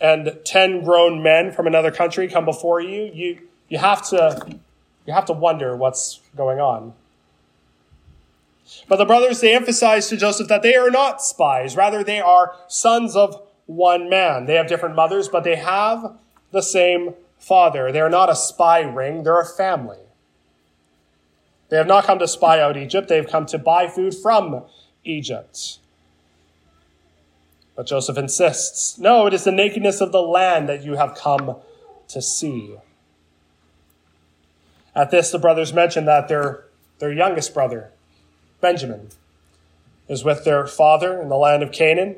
and 0.00 0.36
10 0.44 0.82
grown 0.82 1.22
men 1.22 1.52
from 1.52 1.68
another 1.68 1.92
country 1.92 2.26
come 2.26 2.44
before 2.44 2.80
you, 2.80 3.10
you, 3.14 3.38
you, 3.68 3.78
have, 3.78 4.06
to, 4.08 4.58
you 5.06 5.12
have 5.12 5.26
to 5.26 5.32
wonder 5.32 5.76
what's 5.76 6.20
going 6.36 6.58
on. 6.58 6.92
But 8.88 8.96
the 8.96 9.04
brothers, 9.04 9.40
they 9.40 9.54
emphasize 9.54 10.08
to 10.08 10.16
Joseph 10.16 10.48
that 10.48 10.62
they 10.62 10.74
are 10.74 10.90
not 10.90 11.22
spies. 11.22 11.76
Rather, 11.76 12.04
they 12.04 12.20
are 12.20 12.56
sons 12.68 13.16
of 13.16 13.40
one 13.66 14.08
man. 14.08 14.46
They 14.46 14.54
have 14.54 14.66
different 14.66 14.96
mothers, 14.96 15.28
but 15.28 15.44
they 15.44 15.56
have 15.56 16.16
the 16.50 16.62
same 16.62 17.14
father. 17.38 17.90
They 17.90 18.00
are 18.00 18.10
not 18.10 18.30
a 18.30 18.36
spy 18.36 18.80
ring, 18.80 19.22
they're 19.22 19.40
a 19.40 19.46
family. 19.46 19.98
They 21.68 21.76
have 21.76 21.86
not 21.86 22.04
come 22.04 22.18
to 22.18 22.28
spy 22.28 22.60
out 22.60 22.76
Egypt, 22.76 23.08
they've 23.08 23.26
come 23.26 23.46
to 23.46 23.58
buy 23.58 23.88
food 23.88 24.14
from 24.14 24.64
Egypt. 25.04 25.78
But 27.76 27.86
Joseph 27.86 28.18
insists 28.18 28.98
no, 28.98 29.26
it 29.26 29.32
is 29.32 29.44
the 29.44 29.52
nakedness 29.52 30.00
of 30.00 30.12
the 30.12 30.22
land 30.22 30.68
that 30.68 30.84
you 30.84 30.96
have 30.96 31.14
come 31.14 31.56
to 32.08 32.20
see. 32.20 32.76
At 34.94 35.10
this, 35.10 35.30
the 35.30 35.38
brothers 35.38 35.72
mention 35.72 36.04
that 36.06 36.28
their, 36.28 36.64
their 36.98 37.12
youngest 37.12 37.54
brother, 37.54 37.92
Benjamin, 38.60 39.08
is 40.08 40.24
with 40.24 40.44
their 40.44 40.66
father 40.66 41.20
in 41.20 41.28
the 41.28 41.36
land 41.36 41.62
of 41.62 41.72
Canaan 41.72 42.16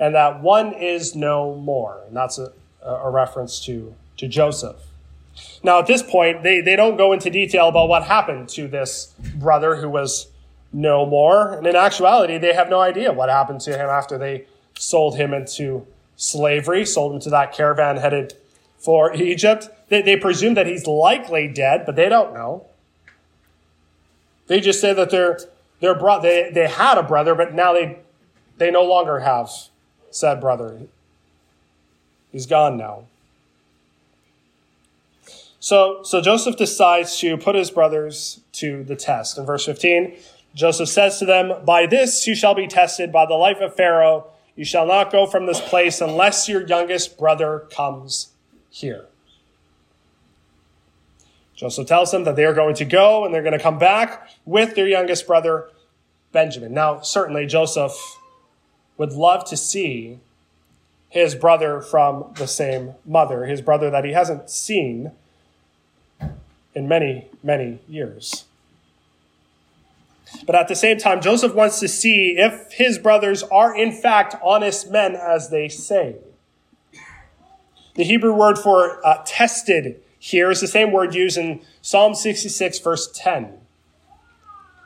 and 0.00 0.14
that 0.14 0.42
one 0.42 0.72
is 0.72 1.14
no 1.14 1.54
more. 1.54 2.02
And 2.06 2.16
that's 2.16 2.38
a, 2.38 2.52
a 2.82 3.10
reference 3.10 3.60
to, 3.66 3.94
to 4.18 4.28
Joseph. 4.28 4.76
Now, 5.62 5.78
at 5.80 5.86
this 5.86 6.02
point, 6.02 6.42
they, 6.42 6.60
they 6.60 6.76
don't 6.76 6.96
go 6.96 7.12
into 7.12 7.30
detail 7.30 7.68
about 7.68 7.88
what 7.88 8.04
happened 8.04 8.48
to 8.50 8.68
this 8.68 9.14
brother 9.36 9.76
who 9.76 9.88
was 9.88 10.28
no 10.72 11.06
more. 11.06 11.54
And 11.54 11.66
in 11.66 11.76
actuality, 11.76 12.38
they 12.38 12.52
have 12.52 12.68
no 12.68 12.80
idea 12.80 13.12
what 13.12 13.28
happened 13.28 13.60
to 13.62 13.76
him 13.76 13.88
after 13.88 14.18
they 14.18 14.46
sold 14.76 15.16
him 15.16 15.32
into 15.32 15.86
slavery, 16.16 16.84
sold 16.84 17.14
him 17.14 17.20
to 17.20 17.30
that 17.30 17.52
caravan 17.52 17.96
headed 17.96 18.34
for 18.78 19.14
Egypt. 19.14 19.68
They, 19.88 20.02
they 20.02 20.16
presume 20.16 20.54
that 20.54 20.66
he's 20.66 20.86
likely 20.86 21.48
dead, 21.48 21.84
but 21.86 21.96
they 21.96 22.08
don't 22.08 22.34
know. 22.34 22.66
They 24.48 24.60
just 24.60 24.80
say 24.80 24.92
that 24.92 25.10
they're, 25.10 25.38
they're 25.80 25.94
bro- 25.94 26.20
they, 26.20 26.50
they 26.52 26.66
had 26.66 26.98
a 26.98 27.02
brother, 27.02 27.34
but 27.34 27.54
now 27.54 27.72
they, 27.72 28.00
they 28.56 28.70
no 28.70 28.82
longer 28.82 29.20
have 29.20 29.50
said 30.10 30.40
brother. 30.40 30.80
He's 32.32 32.46
gone 32.46 32.76
now. 32.76 33.04
So, 35.60 36.02
so 36.02 36.20
Joseph 36.20 36.56
decides 36.56 37.18
to 37.18 37.36
put 37.36 37.54
his 37.54 37.70
brothers 37.70 38.40
to 38.52 38.84
the 38.84 38.96
test. 38.96 39.38
In 39.38 39.44
verse 39.44 39.66
15, 39.66 40.16
Joseph 40.54 40.88
says 40.88 41.18
to 41.18 41.24
them, 41.24 41.64
By 41.64 41.86
this 41.86 42.26
you 42.26 42.34
shall 42.34 42.54
be 42.54 42.66
tested 42.66 43.12
by 43.12 43.26
the 43.26 43.34
life 43.34 43.60
of 43.60 43.74
Pharaoh. 43.74 44.26
You 44.56 44.64
shall 44.64 44.86
not 44.86 45.12
go 45.12 45.26
from 45.26 45.46
this 45.46 45.60
place 45.60 46.00
unless 46.00 46.48
your 46.48 46.66
youngest 46.66 47.18
brother 47.18 47.66
comes 47.70 48.28
here. 48.70 49.06
Joseph 51.58 51.88
tells 51.88 52.12
them 52.12 52.22
that 52.22 52.36
they 52.36 52.44
are 52.44 52.54
going 52.54 52.76
to 52.76 52.84
go 52.84 53.24
and 53.24 53.34
they're 53.34 53.42
going 53.42 53.52
to 53.52 53.58
come 53.58 53.80
back 53.80 54.30
with 54.44 54.76
their 54.76 54.86
youngest 54.86 55.26
brother 55.26 55.68
Benjamin. 56.30 56.72
Now, 56.72 57.00
certainly 57.00 57.46
Joseph 57.46 57.96
would 58.96 59.12
love 59.12 59.44
to 59.46 59.56
see 59.56 60.20
his 61.08 61.34
brother 61.34 61.80
from 61.80 62.32
the 62.36 62.46
same 62.46 62.94
mother, 63.04 63.46
his 63.46 63.60
brother 63.60 63.90
that 63.90 64.04
he 64.04 64.12
hasn't 64.12 64.50
seen 64.50 65.10
in 66.76 66.86
many, 66.86 67.26
many 67.42 67.80
years. 67.88 68.44
But 70.46 70.54
at 70.54 70.68
the 70.68 70.76
same 70.76 70.98
time, 70.98 71.20
Joseph 71.20 71.54
wants 71.54 71.80
to 71.80 71.88
see 71.88 72.36
if 72.38 72.70
his 72.70 72.98
brothers 72.98 73.42
are 73.42 73.76
in 73.76 73.90
fact 73.90 74.36
honest 74.44 74.92
men 74.92 75.16
as 75.16 75.50
they 75.50 75.68
say. 75.68 76.18
The 77.96 78.04
Hebrew 78.04 78.32
word 78.32 78.58
for 78.58 79.04
uh, 79.04 79.22
tested 79.26 80.00
here 80.18 80.50
is 80.50 80.60
the 80.60 80.66
same 80.66 80.92
word 80.92 81.14
used 81.14 81.38
in 81.38 81.60
Psalm 81.80 82.14
66, 82.14 82.78
verse 82.80 83.10
10. 83.14 83.54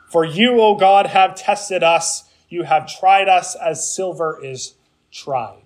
For 0.09 0.23
you, 0.23 0.61
O 0.61 0.75
God, 0.75 1.07
have 1.07 1.35
tested 1.35 1.83
us. 1.83 2.29
You 2.49 2.63
have 2.63 2.87
tried 2.87 3.27
us 3.27 3.55
as 3.55 3.93
silver 3.93 4.39
is 4.43 4.75
tried. 5.11 5.63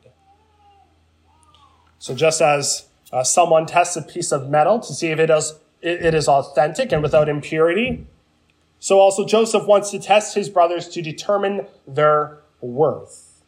So 2.00 2.16
just 2.16 2.42
as 2.42 2.88
uh, 3.12 3.24
someone 3.24 3.66
tests 3.66 3.98
a 3.98 4.02
piece 4.02 4.32
of 4.32 4.50
metal 4.50 4.80
to 4.80 4.94
see 4.94 5.08
if 5.08 5.20
it 5.20 5.30
is, 5.30 5.56
it 5.82 6.14
is 6.14 6.28
authentic 6.28 6.92
and 6.92 7.04
without 7.04 7.28
impurity, 7.28 8.08
so 8.80 9.00
also 9.00 9.26
Joseph 9.26 9.66
wants 9.66 9.92
to 9.92 10.00
test 10.00 10.36
his 10.36 10.50
brothers 10.50 10.88
to 10.90 11.02
determine 11.02 11.68
their 11.88 12.40
worth. 12.62 13.42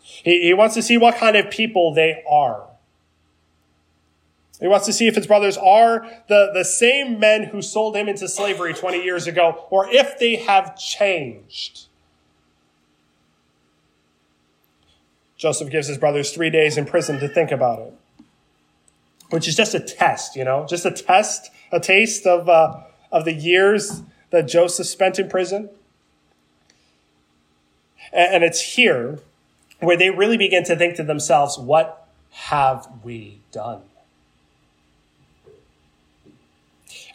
He, 0.00 0.42
he 0.42 0.54
wants 0.54 0.74
to 0.74 0.82
see 0.82 0.96
what 0.96 1.16
kind 1.16 1.36
of 1.36 1.50
people 1.50 1.92
they 1.92 2.22
are. 2.28 2.67
He 4.60 4.66
wants 4.66 4.86
to 4.86 4.92
see 4.92 5.06
if 5.06 5.14
his 5.14 5.26
brothers 5.26 5.56
are 5.56 6.08
the, 6.28 6.50
the 6.52 6.64
same 6.64 7.20
men 7.20 7.44
who 7.44 7.62
sold 7.62 7.94
him 7.94 8.08
into 8.08 8.28
slavery 8.28 8.74
20 8.74 9.02
years 9.02 9.26
ago, 9.26 9.66
or 9.70 9.88
if 9.88 10.18
they 10.18 10.36
have 10.36 10.76
changed. 10.76 11.86
Joseph 15.36 15.70
gives 15.70 15.86
his 15.86 15.98
brothers 15.98 16.32
three 16.32 16.50
days 16.50 16.76
in 16.76 16.84
prison 16.84 17.20
to 17.20 17.28
think 17.28 17.52
about 17.52 17.78
it, 17.78 17.94
which 19.30 19.46
is 19.46 19.54
just 19.54 19.74
a 19.74 19.80
test, 19.80 20.34
you 20.34 20.44
know, 20.44 20.66
just 20.68 20.84
a 20.84 20.90
test, 20.90 21.52
a 21.70 21.78
taste 21.78 22.26
of, 22.26 22.48
uh, 22.48 22.80
of 23.12 23.24
the 23.24 23.32
years 23.32 24.02
that 24.30 24.48
Joseph 24.48 24.88
spent 24.88 25.20
in 25.20 25.28
prison. 25.28 25.70
And 28.12 28.42
it's 28.42 28.74
here 28.74 29.20
where 29.78 29.96
they 29.96 30.10
really 30.10 30.36
begin 30.36 30.64
to 30.64 30.74
think 30.74 30.96
to 30.96 31.04
themselves, 31.04 31.56
what 31.56 32.08
have 32.30 32.88
we 33.04 33.38
done? 33.52 33.82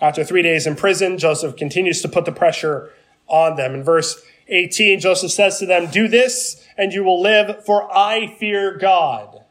After 0.03 0.25
three 0.25 0.41
days 0.41 0.67
in 0.67 0.75
prison, 0.75 1.17
Joseph 1.17 1.55
continues 1.55 2.01
to 2.01 2.09
put 2.09 2.25
the 2.25 2.33
pressure 2.33 2.91
on 3.29 3.55
them. 3.55 3.73
In 3.73 3.83
verse 3.85 4.21
18, 4.49 4.99
Joseph 4.99 5.31
says 5.31 5.59
to 5.59 5.65
them, 5.65 5.89
Do 5.89 6.09
this 6.09 6.67
and 6.77 6.91
you 6.91 7.05
will 7.05 7.21
live, 7.21 7.63
for 7.65 7.89
I 7.89 8.35
fear 8.37 8.77
God. 8.77 9.43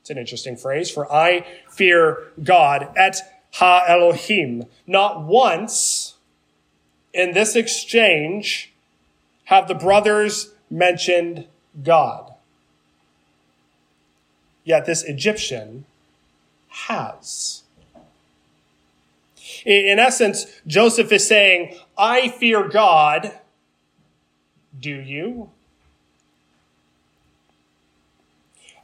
It's 0.00 0.10
an 0.10 0.18
interesting 0.18 0.56
phrase, 0.56 0.88
for 0.88 1.12
I 1.12 1.44
fear 1.68 2.28
God. 2.40 2.92
Et 2.96 3.16
ha 3.54 3.84
Elohim. 3.88 4.66
Not 4.86 5.24
once 5.24 6.14
in 7.12 7.32
this 7.32 7.56
exchange 7.56 8.72
have 9.46 9.66
the 9.66 9.74
brothers 9.74 10.52
mentioned 10.70 11.48
God. 11.82 12.34
Yet 14.62 14.86
this 14.86 15.02
Egyptian 15.02 15.86
has. 16.68 17.64
In 19.64 19.98
essence, 19.98 20.46
Joseph 20.66 21.10
is 21.12 21.26
saying, 21.26 21.76
I 21.96 22.28
fear 22.28 22.68
God. 22.68 23.38
Do 24.78 24.90
you? 24.90 25.50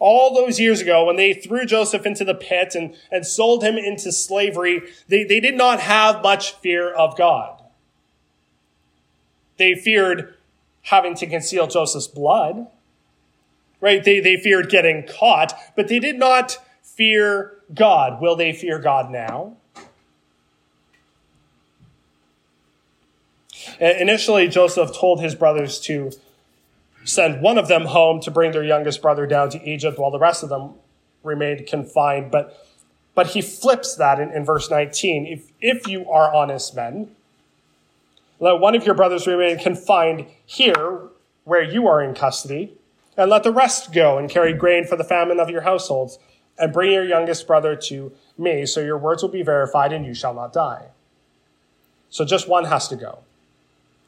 all 0.05 0.35
those 0.35 0.61
years 0.61 0.83
ago 0.83 1.07
when 1.07 1.17
they 1.17 1.33
threw 1.33 1.65
Joseph 1.65 2.05
into 2.05 2.27
the 2.27 2.35
pit 2.35 2.75
and, 2.75 2.95
and 3.11 3.27
sold 3.27 3.65
him 3.65 3.77
into 3.77 4.13
slavery, 4.13 4.83
they, 5.09 5.25
they 5.25 5.41
did 5.41 5.57
not 5.57 5.81
have 5.81 6.23
much 6.23 6.53
fear 6.57 6.93
of 6.93 7.17
God. 7.17 7.63
They 9.57 9.75
feared 9.75 10.35
having 10.83 11.15
to 11.15 11.27
conceal 11.27 11.67
Joseph's 11.67 12.07
blood, 12.07 12.67
right? 13.81 14.05
They, 14.05 14.21
they 14.21 14.37
feared 14.37 14.69
getting 14.69 15.07
caught, 15.07 15.55
but 15.75 15.89
they 15.89 16.01
did 16.01 16.19
not 16.19 16.59
fear 16.83 17.63
God. 17.73 18.21
Will 18.21 18.37
they 18.37 18.53
fear 18.53 18.79
God 18.79 19.11
now? 19.11 19.57
Uh, 23.81 23.87
initially, 23.99 24.49
Joseph 24.49 24.97
told 24.97 25.21
his 25.21 25.35
brothers 25.35 25.81
to 25.81 26.11
send 27.05 27.43
one 27.43 27.59
of 27.59 27.69
them 27.69 27.87
home 27.87 28.21
to 28.21 28.31
bring 28.31 28.53
their 28.53 28.65
youngest 28.65 29.03
brother 29.03 29.27
down 29.27 29.51
to 29.51 29.63
Egypt 29.69 29.99
while 29.99 30.11
the 30.11 30.19
rest 30.19 30.43
of 30.43 30.49
them 30.49 30.71
remained 31.23 31.67
confined. 31.67 32.31
But, 32.31 32.67
but 33.15 33.29
he 33.29 33.43
flips 33.43 33.95
that 33.97 34.19
in, 34.21 34.31
in 34.31 34.45
verse 34.45 34.71
19. 34.71 35.27
If, 35.27 35.53
if 35.61 35.87
you 35.87 36.09
are 36.11 36.33
honest 36.35 36.75
men, 36.75 37.11
let 38.41 38.61
one 38.61 38.75
of 38.75 38.85
your 38.85 38.95
brothers 38.95 39.27
remain 39.27 39.59
confined 39.59 40.27
here 40.45 41.03
where 41.45 41.63
you 41.63 41.87
are 41.87 42.03
in 42.03 42.15
custody, 42.15 42.73
and 43.17 43.31
let 43.31 43.43
the 43.43 43.53
rest 43.53 43.93
go 43.93 44.17
and 44.17 44.31
carry 44.31 44.55
grain 44.55 44.87
for 44.87 44.97
the 44.97 45.05
famine 45.05 45.39
of 45.39 45.51
your 45.51 45.61
households, 45.61 46.19
and 46.59 46.73
bring 46.73 46.91
your 46.91 47.05
youngest 47.05 47.47
brother 47.47 47.77
to 47.77 48.11
me, 48.39 48.65
so 48.65 48.81
your 48.81 48.97
words 48.97 49.23
will 49.23 49.31
be 49.31 49.43
verified 49.43 49.93
and 49.93 50.07
you 50.07 50.15
shall 50.15 50.33
not 50.33 50.53
die. 50.53 50.87
So 52.09 52.25
just 52.25 52.49
one 52.49 52.65
has 52.65 52.89
to 52.89 52.97
go 52.97 53.19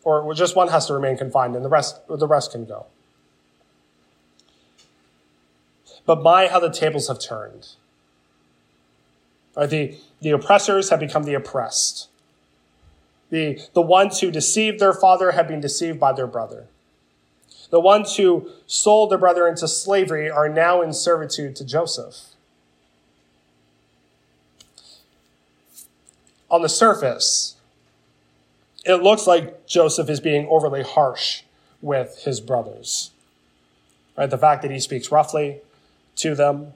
or 0.06 0.32
just 0.34 0.54
one 0.54 0.68
has 0.68 0.86
to 0.86 0.94
remain 0.94 1.16
confined 1.16 1.56
and 1.56 1.64
the 1.64 1.68
rest, 1.68 1.98
the 2.08 2.28
rest 2.28 2.52
can 2.52 2.64
go. 2.64 2.86
But 6.06 6.22
my, 6.22 6.46
how 6.46 6.60
the 6.60 6.70
tables 6.70 7.08
have 7.08 7.18
turned. 7.18 7.70
Right? 9.56 9.68
The, 9.68 9.98
the 10.20 10.30
oppressors 10.30 10.90
have 10.90 11.00
become 11.00 11.24
the 11.24 11.34
oppressed. 11.34 12.08
The, 13.30 13.60
the 13.74 13.82
ones 13.82 14.20
who 14.20 14.30
deceived 14.30 14.78
their 14.78 14.92
father 14.92 15.32
have 15.32 15.48
been 15.48 15.60
deceived 15.60 15.98
by 15.98 16.12
their 16.12 16.28
brother. 16.28 16.68
The 17.70 17.80
ones 17.80 18.14
who 18.14 18.48
sold 18.68 19.10
their 19.10 19.18
brother 19.18 19.48
into 19.48 19.66
slavery 19.66 20.30
are 20.30 20.48
now 20.48 20.82
in 20.82 20.92
servitude 20.92 21.56
to 21.56 21.64
Joseph. 21.64 22.26
On 26.48 26.62
the 26.62 26.68
surface, 26.68 27.55
it 28.86 29.02
looks 29.02 29.26
like 29.26 29.66
Joseph 29.66 30.08
is 30.08 30.20
being 30.20 30.46
overly 30.48 30.82
harsh 30.82 31.42
with 31.82 32.22
his 32.24 32.40
brothers. 32.40 33.10
Right? 34.16 34.30
The 34.30 34.38
fact 34.38 34.62
that 34.62 34.70
he 34.70 34.80
speaks 34.80 35.10
roughly 35.10 35.60
to 36.16 36.34
them, 36.34 36.72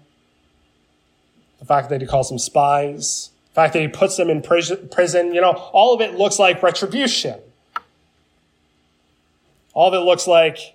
the 1.58 1.64
fact 1.64 1.88
that 1.90 2.00
he 2.00 2.06
calls 2.06 2.28
them 2.28 2.38
spies, 2.38 3.30
the 3.50 3.54
fact 3.54 3.72
that 3.72 3.80
he 3.80 3.88
puts 3.88 4.16
them 4.16 4.28
in 4.28 4.42
prison, 4.42 5.34
you 5.34 5.40
know, 5.40 5.52
all 5.72 5.94
of 5.94 6.00
it 6.00 6.14
looks 6.14 6.38
like 6.38 6.62
retribution. 6.62 7.38
All 9.72 9.88
of 9.88 9.94
it 9.94 10.04
looks 10.04 10.26
like 10.26 10.74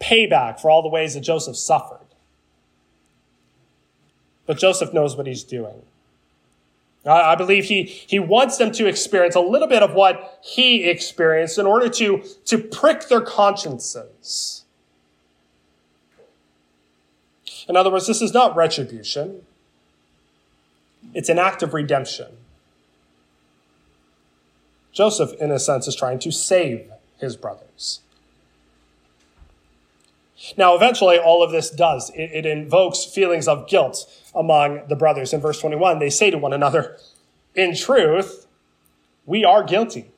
payback 0.00 0.60
for 0.60 0.70
all 0.70 0.82
the 0.82 0.88
ways 0.88 1.14
that 1.14 1.20
Joseph 1.20 1.56
suffered. 1.56 1.98
But 4.46 4.58
Joseph 4.58 4.92
knows 4.92 5.16
what 5.16 5.26
he's 5.26 5.42
doing. 5.44 5.82
I 7.06 7.36
believe 7.36 7.64
he, 7.64 7.84
he 7.84 8.18
wants 8.18 8.58
them 8.58 8.72
to 8.72 8.86
experience 8.86 9.34
a 9.34 9.40
little 9.40 9.68
bit 9.68 9.82
of 9.82 9.94
what 9.94 10.40
he 10.42 10.84
experienced 10.84 11.58
in 11.58 11.66
order 11.66 11.88
to, 11.88 12.22
to 12.46 12.58
prick 12.58 13.08
their 13.08 13.20
consciences. 13.20 14.64
In 17.68 17.76
other 17.76 17.90
words, 17.90 18.06
this 18.06 18.20
is 18.20 18.34
not 18.34 18.56
retribution. 18.56 19.42
It's 21.14 21.28
an 21.28 21.38
act 21.38 21.62
of 21.62 21.72
redemption. 21.72 22.28
Joseph, 24.92 25.32
in 25.40 25.50
a 25.50 25.58
sense, 25.58 25.86
is 25.86 25.94
trying 25.94 26.18
to 26.20 26.32
save 26.32 26.90
his 27.18 27.36
brothers. 27.36 27.67
Now, 30.56 30.76
eventually, 30.76 31.18
all 31.18 31.42
of 31.42 31.50
this 31.50 31.70
does. 31.70 32.10
It, 32.10 32.30
it, 32.32 32.46
invokes 32.46 33.04
feelings 33.04 33.48
of 33.48 33.68
guilt 33.68 34.06
among 34.34 34.86
the 34.88 34.94
brothers. 34.94 35.32
In 35.32 35.40
verse 35.40 35.60
21, 35.60 35.98
they 35.98 36.10
say 36.10 36.30
to 36.30 36.38
one 36.38 36.52
another, 36.52 36.96
In 37.54 37.74
truth, 37.74 38.46
we 39.26 39.44
are 39.44 39.64
guilty 39.64 40.10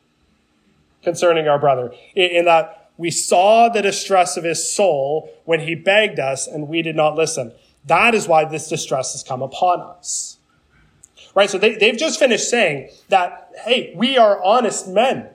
concerning 1.03 1.49
our 1.49 1.59
brother, 1.59 1.95
in, 2.15 2.31
in 2.31 2.45
that 2.45 2.91
we 2.99 3.11
saw 3.11 3.71
the 3.71 3.81
distress 3.81 4.37
of 4.37 4.45
his 4.45 4.71
soul 4.71 5.33
when 5.47 5.61
he 5.61 5.75
begged 5.75 6.19
us 6.19 6.47
and 6.47 6.69
we 6.69 6.83
did 6.83 6.97
not 6.97 7.17
listen. 7.17 7.53
That 7.87 8.15
is 8.15 8.29
why 8.29 8.45
this 8.45 8.69
distress 8.69 9.13
has 9.13 9.23
come 9.23 9.41
upon 9.41 9.81
us. 9.81 10.37
Right? 11.35 11.49
So 11.49 11.57
they, 11.57 11.77
they've 11.77 11.97
just 11.97 12.19
finished 12.19 12.51
saying 12.51 12.91
that, 13.09 13.51
hey, 13.65 13.95
we 13.97 14.19
are 14.19 14.43
honest 14.45 14.87
men. 14.87 15.31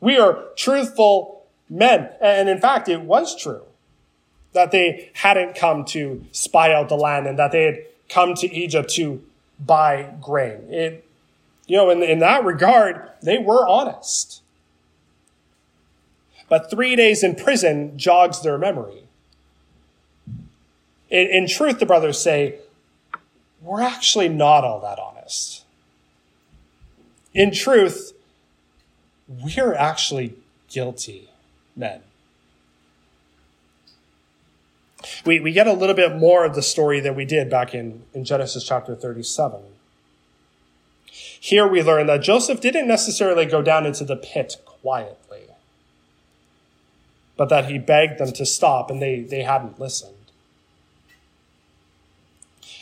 We 0.00 0.18
are 0.18 0.46
truthful 0.56 1.46
men. 1.70 2.10
And 2.20 2.48
in 2.48 2.58
fact, 2.58 2.88
it 2.88 3.02
was 3.02 3.40
true 3.40 3.62
that 4.54 4.70
they 4.70 5.10
hadn't 5.14 5.54
come 5.54 5.84
to 5.84 6.24
spy 6.32 6.72
out 6.72 6.88
the 6.88 6.96
land 6.96 7.26
and 7.26 7.38
that 7.38 7.52
they 7.52 7.64
had 7.64 7.78
come 8.08 8.34
to 8.34 8.52
Egypt 8.52 8.90
to 8.90 9.22
buy 9.60 10.14
grain. 10.20 10.72
It, 10.72 11.06
you 11.66 11.76
know, 11.76 11.90
in, 11.90 12.02
in 12.02 12.18
that 12.20 12.44
regard, 12.44 13.10
they 13.22 13.38
were 13.38 13.66
honest. 13.66 14.42
but 16.48 16.70
three 16.70 16.94
days 16.94 17.22
in 17.22 17.34
prison 17.34 17.98
jogs 17.98 18.42
their 18.42 18.58
memory. 18.58 19.02
In, 21.10 21.26
in 21.28 21.48
truth, 21.48 21.78
the 21.78 21.86
brothers 21.86 22.20
say, 22.20 22.56
we're 23.60 23.82
actually 23.82 24.28
not 24.28 24.62
all 24.62 24.80
that 24.80 24.98
honest. 24.98 25.64
In 27.32 27.50
truth, 27.50 28.12
we're 29.26 29.74
actually 29.74 30.34
guilty 30.68 31.28
men. 31.74 32.02
We, 35.24 35.40
we 35.40 35.52
get 35.52 35.66
a 35.66 35.72
little 35.72 35.94
bit 35.94 36.16
more 36.16 36.44
of 36.44 36.54
the 36.54 36.62
story 36.62 37.00
that 37.00 37.14
we 37.14 37.24
did 37.24 37.50
back 37.50 37.74
in, 37.74 38.02
in 38.12 38.24
Genesis 38.24 38.64
chapter 38.64 38.94
37. 38.94 39.60
Here 41.40 41.66
we 41.66 41.82
learn 41.82 42.06
that 42.06 42.22
Joseph 42.22 42.60
didn't 42.60 42.88
necessarily 42.88 43.44
go 43.44 43.60
down 43.62 43.84
into 43.84 44.04
the 44.04 44.16
pit 44.16 44.56
quietly, 44.64 45.42
but 47.36 47.48
that 47.50 47.70
he 47.70 47.78
begged 47.78 48.18
them 48.18 48.32
to 48.32 48.46
stop 48.46 48.90
and 48.90 49.02
they, 49.02 49.20
they 49.20 49.42
hadn't 49.42 49.78
listened. 49.78 50.14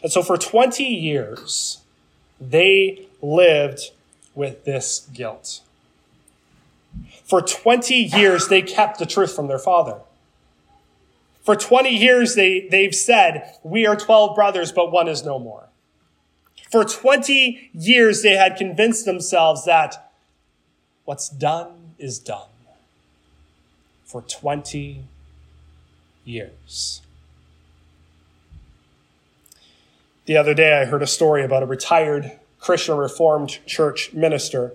And 0.02 0.12
so 0.12 0.22
for 0.22 0.36
20 0.36 0.84
years, 0.84 1.80
they 2.40 3.06
lived 3.20 3.90
with 4.34 4.64
this 4.64 5.08
guilt. 5.12 5.60
For 7.24 7.40
20 7.40 7.94
years, 7.94 8.48
they 8.48 8.62
kept 8.62 8.98
the 8.98 9.06
truth 9.06 9.34
from 9.34 9.48
their 9.48 9.58
father. 9.58 9.98
For 11.42 11.56
20 11.56 11.90
years, 11.90 12.34
they, 12.34 12.68
they've 12.70 12.94
said, 12.94 13.56
we 13.62 13.86
are 13.86 13.96
12 13.96 14.34
brothers, 14.34 14.70
but 14.70 14.92
one 14.92 15.08
is 15.08 15.24
no 15.24 15.38
more. 15.38 15.68
For 16.70 16.84
20 16.84 17.70
years, 17.74 18.22
they 18.22 18.36
had 18.36 18.56
convinced 18.56 19.04
themselves 19.04 19.64
that 19.64 20.12
what's 21.04 21.28
done 21.28 21.94
is 21.98 22.18
done. 22.18 22.48
For 24.04 24.22
20 24.22 25.04
years. 26.24 27.02
The 30.26 30.36
other 30.36 30.54
day, 30.54 30.80
I 30.80 30.84
heard 30.84 31.02
a 31.02 31.06
story 31.06 31.44
about 31.44 31.64
a 31.64 31.66
retired 31.66 32.38
Christian 32.60 32.96
Reformed 32.96 33.58
church 33.66 34.12
minister 34.12 34.72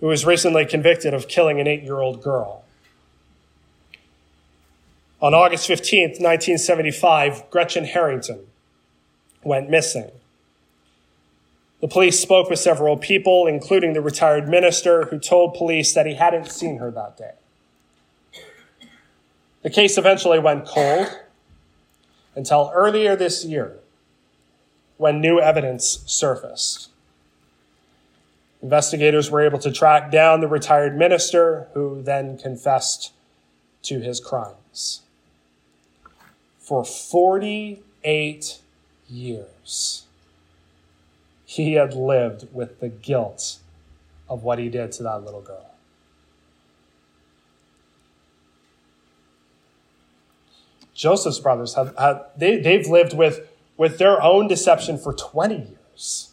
who 0.00 0.06
was 0.06 0.24
recently 0.24 0.64
convicted 0.64 1.12
of 1.12 1.26
killing 1.26 1.60
an 1.60 1.66
eight 1.66 1.82
year 1.82 1.98
old 1.98 2.22
girl. 2.22 2.64
On 5.20 5.34
August 5.34 5.68
15th, 5.68 6.20
1975, 6.20 7.50
Gretchen 7.50 7.84
Harrington 7.84 8.46
went 9.42 9.68
missing. 9.68 10.12
The 11.80 11.88
police 11.88 12.20
spoke 12.20 12.48
with 12.48 12.60
several 12.60 12.96
people, 12.96 13.48
including 13.48 13.94
the 13.94 14.00
retired 14.00 14.48
minister, 14.48 15.06
who 15.06 15.18
told 15.18 15.54
police 15.54 15.92
that 15.94 16.06
he 16.06 16.14
hadn't 16.14 16.52
seen 16.52 16.78
her 16.78 16.92
that 16.92 17.16
day. 17.16 17.32
The 19.62 19.70
case 19.70 19.98
eventually 19.98 20.38
went 20.38 20.66
cold 20.66 21.08
until 22.36 22.70
earlier 22.72 23.16
this 23.16 23.44
year 23.44 23.76
when 24.98 25.20
new 25.20 25.40
evidence 25.40 26.00
surfaced. 26.06 26.90
Investigators 28.62 29.32
were 29.32 29.40
able 29.40 29.58
to 29.58 29.72
track 29.72 30.12
down 30.12 30.40
the 30.40 30.48
retired 30.48 30.96
minister 30.96 31.66
who 31.74 32.02
then 32.02 32.38
confessed 32.38 33.12
to 33.82 33.98
his 33.98 34.20
crimes 34.20 35.02
for 36.68 36.84
48 36.84 38.58
years. 39.08 40.02
He 41.46 41.72
had 41.72 41.94
lived 41.94 42.46
with 42.52 42.80
the 42.80 42.90
guilt 42.90 43.56
of 44.28 44.42
what 44.42 44.58
he 44.58 44.68
did 44.68 44.92
to 44.92 45.02
that 45.04 45.24
little 45.24 45.40
girl. 45.40 45.70
Joseph's 50.92 51.38
brothers 51.38 51.72
have, 51.72 51.96
have 51.96 52.26
they, 52.36 52.58
they've 52.58 52.86
lived 52.86 53.16
with, 53.16 53.48
with 53.78 53.96
their 53.96 54.20
own 54.22 54.46
deception 54.46 54.98
for 54.98 55.14
20 55.14 55.54
years. 55.56 56.32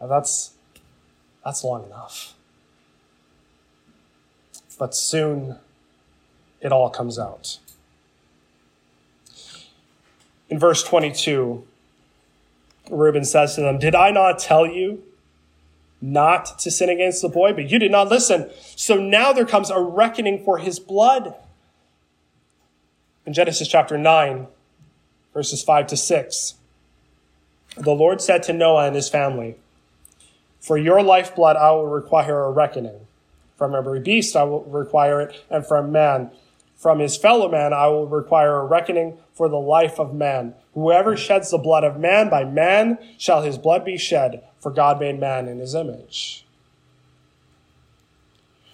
Now 0.00 0.08
that's, 0.08 0.54
that's 1.44 1.62
long 1.62 1.84
enough. 1.84 2.34
But 4.76 4.96
soon 4.96 5.60
it 6.60 6.72
all 6.72 6.90
comes 6.90 7.16
out. 7.16 7.60
In 10.48 10.58
verse 10.58 10.82
22, 10.84 11.64
Reuben 12.90 13.24
says 13.24 13.54
to 13.54 13.62
them, 13.62 13.78
Did 13.78 13.94
I 13.94 14.10
not 14.10 14.38
tell 14.38 14.66
you 14.66 15.02
not 16.00 16.58
to 16.60 16.70
sin 16.70 16.88
against 16.88 17.22
the 17.22 17.28
boy? 17.28 17.52
But 17.52 17.70
you 17.70 17.78
did 17.78 17.90
not 17.90 18.08
listen. 18.08 18.50
So 18.76 18.96
now 18.96 19.32
there 19.32 19.46
comes 19.46 19.70
a 19.70 19.80
reckoning 19.80 20.44
for 20.44 20.58
his 20.58 20.78
blood. 20.78 21.34
In 23.24 23.32
Genesis 23.32 23.66
chapter 23.66 23.98
9, 23.98 24.46
verses 25.34 25.62
5 25.64 25.88
to 25.88 25.96
6, 25.96 26.54
the 27.76 27.92
Lord 27.92 28.20
said 28.20 28.44
to 28.44 28.52
Noah 28.52 28.86
and 28.86 28.94
his 28.94 29.08
family, 29.08 29.56
For 30.60 30.78
your 30.78 31.02
lifeblood 31.02 31.56
I 31.56 31.72
will 31.72 31.88
require 31.88 32.44
a 32.44 32.52
reckoning. 32.52 33.00
From 33.56 33.74
every 33.74 34.00
beast 34.00 34.36
I 34.36 34.44
will 34.44 34.62
require 34.64 35.20
it, 35.20 35.44
and 35.50 35.66
from 35.66 35.90
man 35.90 36.30
from 36.76 36.98
his 36.98 37.16
fellow 37.16 37.50
man, 37.50 37.72
I 37.72 37.86
will 37.88 38.06
require 38.06 38.58
a 38.58 38.64
reckoning 38.64 39.16
for 39.32 39.48
the 39.48 39.56
life 39.56 39.98
of 39.98 40.14
man. 40.14 40.54
Whoever 40.74 41.16
sheds 41.16 41.50
the 41.50 41.58
blood 41.58 41.84
of 41.84 41.98
man, 41.98 42.28
by 42.28 42.44
man 42.44 42.98
shall 43.18 43.42
his 43.42 43.58
blood 43.58 43.84
be 43.84 43.96
shed, 43.96 44.44
for 44.60 44.70
God 44.70 45.00
made 45.00 45.18
man 45.18 45.48
in 45.48 45.58
his 45.58 45.74
image. 45.74 46.44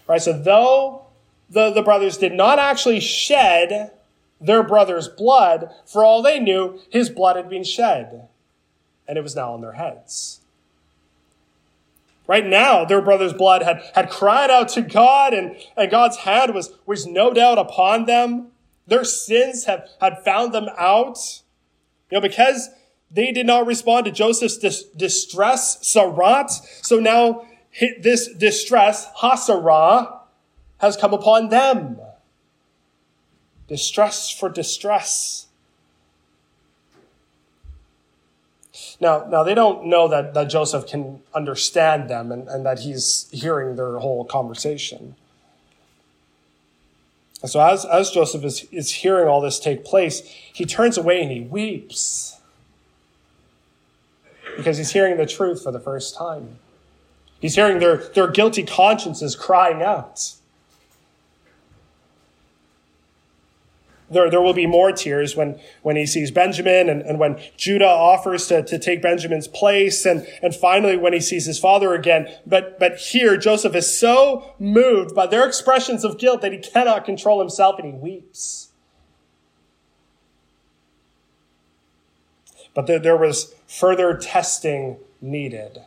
Right, 0.09 0.21
so 0.21 0.33
though 0.33 1.07
the, 1.49 1.71
the 1.71 1.83
brothers 1.83 2.19
did 2.19 2.33
not 2.33 2.59
actually 2.59 3.01
shed 3.01 3.93
their 4.41 4.65
brother's 4.65 5.09
blood, 5.09 5.71
for 5.87 6.05
all 6.05 6.23
they 6.23 6.41
knew, 6.41 6.81
his 6.91 7.09
blood 7.09 7.37
had 7.37 7.49
been 7.49 7.65
shed, 7.65 8.29
and 9.07 9.17
it 9.17 9.23
was 9.23 9.37
now 9.37 9.53
on 9.55 9.61
their 9.61 9.73
heads. 9.73 10.42
Right 12.27 12.47
now, 12.47 12.85
their 12.85 13.03
brother's 13.03 13.33
blood 13.33 13.63
had, 13.63 13.83
had 13.95 14.11
cried 14.11 14.51
out 14.51 14.69
to 14.71 14.83
God, 14.83 15.35
and, 15.35 15.57
and 15.77 15.91
God's 15.91 16.19
hand 16.19 16.55
was, 16.55 16.73
was 16.87 17.07
no 17.07 17.33
doubt 17.33 17.59
upon 17.59 18.07
them. 18.07 18.49
Their 18.87 19.05
sins 19.05 19.65
have, 19.65 19.89
had 20.01 20.25
found 20.25 20.53
them 20.53 20.69
out. 20.79 21.43
You 22.11 22.19
know, 22.19 22.21
because 22.21 22.71
they 23.11 23.33
did 23.33 23.47
not 23.47 23.67
respond 23.67 24.07
to 24.07 24.13
Joseph's 24.13 24.57
dis- 24.57 24.85
distress, 24.85 25.79
sarat. 25.83 26.51
So 26.85 26.99
now 26.99 27.47
this 28.01 28.29
distress, 28.33 29.09
hasara, 29.21 30.19
has 30.79 30.97
come 30.97 31.13
upon 31.13 31.49
them. 31.49 32.01
Distress 33.69 34.31
for 34.31 34.49
distress. 34.49 35.47
Now, 39.03 39.27
now 39.29 39.43
they 39.43 39.55
don't 39.55 39.87
know 39.87 40.07
that, 40.07 40.33
that 40.35 40.45
Joseph 40.45 40.87
can 40.87 41.19
understand 41.35 42.09
them 42.09 42.31
and, 42.31 42.47
and 42.47 42.65
that 42.65 42.79
he's 42.79 43.29
hearing 43.33 43.75
their 43.75 43.99
whole 43.99 44.25
conversation. 44.25 45.17
And 47.43 47.51
so 47.51 47.61
as, 47.61 47.85
as 47.85 48.13
Joseph 48.13 48.45
is, 48.45 48.63
is 48.71 48.93
hearing 48.93 49.27
all 49.27 49.41
this 49.41 49.59
take 49.59 49.85
place, 49.85 50.21
he 50.21 50.65
turns 50.65 50.97
away 50.97 51.21
and 51.21 51.33
he 51.33 51.41
weeps 51.41 52.41
because 54.57 54.79
he's 54.79 54.93
hearing 54.93 55.17
the 55.17 55.27
truth 55.27 55.65
for 55.65 55.73
the 55.73 55.81
first 55.81 56.15
time. 56.15 56.61
He's 57.41 57.57
hearing 57.57 57.81
their, 57.81 57.97
their 57.97 58.29
guilty 58.29 58.63
consciences 58.63 59.35
crying 59.35 59.83
out. 59.83 60.35
There, 64.13 64.31
there 64.31 64.41
will 64.41 64.53
be 64.53 64.67
more 64.67 64.93
tears 64.93 65.35
when, 65.35 65.59
when 65.83 65.97
he 65.97 66.07
sees 66.07 66.31
Benjamin 66.31 66.89
and, 66.89 67.03
and 67.03 67.19
when 67.19 67.41
Judah 67.57 67.89
offers 67.89 68.47
to, 68.49 68.63
to 68.63 68.79
take 68.79 69.03
Benjamin's 69.03 69.49
place 69.49 70.05
and, 70.05 70.27
and 70.43 70.55
finally 70.55 70.97
when 70.97 71.13
he 71.13 71.21
sees 71.21 71.47
his 71.47 71.59
father 71.59 71.95
again. 71.95 72.29
But, 72.47 72.79
but 72.79 72.97
here 72.97 73.37
Joseph 73.37 73.75
is 73.75 73.99
so 73.99 74.55
moved 74.59 75.15
by 75.15 75.27
their 75.27 75.47
expressions 75.47 76.05
of 76.05 76.19
guilt 76.19 76.43
that 76.43 76.53
he 76.53 76.59
cannot 76.59 77.05
control 77.05 77.41
himself 77.41 77.79
and 77.79 77.87
he 77.87 77.99
weeps. 77.99 78.69
But 82.75 82.87
there, 82.87 82.99
there 82.99 83.17
was 83.17 83.55
further 83.67 84.17
testing 84.17 84.97
needed. 85.21 85.83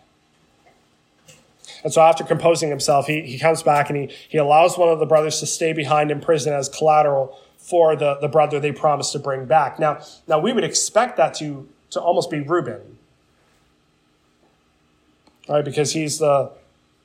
And 1.84 1.94
so 1.94 2.02
after 2.02 2.24
composing 2.24 2.70
himself, 2.70 3.06
he, 3.06 3.22
he 3.22 3.38
comes 3.38 3.62
back 3.62 3.90
and 3.90 3.98
he, 3.98 4.16
he 4.28 4.38
allows 4.40 4.78
one 4.78 4.90
of 4.90 5.00
the 5.00 5.06
brothers 5.06 5.40
to 5.40 5.46
stay 5.46 5.72
behind 5.72 6.10
in 6.10 6.20
prison 6.20 6.52
as 6.54 6.68
collateral 6.68 7.40
for 7.66 7.96
the, 7.96 8.16
the 8.22 8.28
brother 8.28 8.60
they 8.60 8.72
promised 8.72 9.12
to 9.14 9.20
bring 9.20 9.46
back. 9.46 9.80
Now, 9.80 10.00
now 10.28 10.38
we 10.38 10.54
would 10.54 10.64
expect 10.64 11.18
that 11.18 11.34
to, 11.36 11.68
to 11.90 12.00
almost 12.00 12.30
be 12.30 12.40
Reuben. 12.40 13.00
Right? 15.50 15.66
Because 15.66 15.94
he's 15.94 16.20
the, 16.20 16.52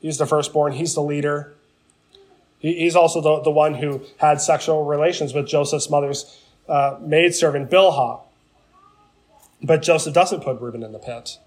he's 0.01 0.19
the 0.19 0.27
firstborn, 0.27 0.75
he's 0.75 0.95
the 0.95 1.03
leader. 1.03 1.55
He, 2.59 2.75
he's 2.75 2.95
also 2.95 3.23
the, 3.23 3.41
the 3.43 3.51
one 3.51 3.75
who 3.75 4.03
had 4.19 4.41
sexual 4.43 4.85
relations 4.85 5.33
with 5.33 5.47
Joseph's 5.47 5.89
mother's 5.89 6.39
uh, 6.69 6.99
maidservant, 7.01 7.71
Bilhah. 7.71 8.21
But 9.63 9.83
Joseph 9.83 10.13
doesn't 10.13 10.43
put 10.43 10.61
Reuben 10.61 10.83
in 10.83 10.93
the 10.93 10.99
pit. 10.99 11.39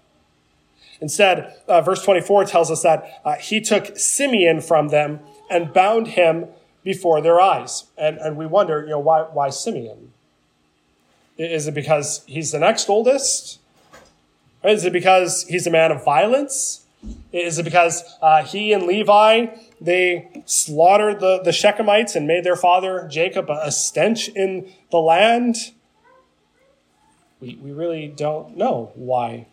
Instead, 1.00 1.54
uh, 1.68 1.82
verse 1.82 2.02
24 2.02 2.46
tells 2.46 2.70
us 2.70 2.82
that 2.82 3.20
uh, 3.24 3.34
he 3.36 3.60
took 3.60 3.96
Simeon 3.96 4.60
from 4.60 4.88
them 4.88 5.20
and 5.48 5.72
bound 5.72 6.08
him 6.08 6.46
before 6.84 7.20
their 7.20 7.40
eyes. 7.40 7.84
And, 7.98 8.18
and 8.18 8.36
we 8.36 8.46
wonder, 8.46 8.82
you 8.82 8.90
know, 8.90 9.00
why, 9.00 9.22
why 9.22 9.50
Simeon? 9.50 10.12
Is 11.36 11.66
it 11.66 11.74
because 11.74 12.22
he's 12.26 12.52
the 12.52 12.60
next 12.60 12.88
oldest? 12.88 13.58
Is 14.62 14.84
it 14.84 14.92
because 14.92 15.44
he's 15.48 15.66
a 15.66 15.70
man 15.70 15.90
of 15.90 16.04
violence? 16.04 16.84
Is 17.32 17.58
it 17.58 17.64
because 17.64 18.02
uh, 18.22 18.44
he 18.44 18.72
and 18.72 18.84
Levi, 18.84 19.46
they 19.80 20.42
slaughtered 20.46 21.20
the, 21.20 21.40
the 21.42 21.50
Shechemites 21.50 22.14
and 22.14 22.26
made 22.26 22.44
their 22.44 22.56
father 22.56 23.08
Jacob 23.10 23.50
a 23.50 23.72
stench 23.72 24.28
in 24.28 24.72
the 24.90 24.98
land? 24.98 25.56
We, 27.40 27.56
we 27.56 27.72
really 27.72 28.08
don't 28.08 28.56
know 28.56 28.92
why. 28.94 29.48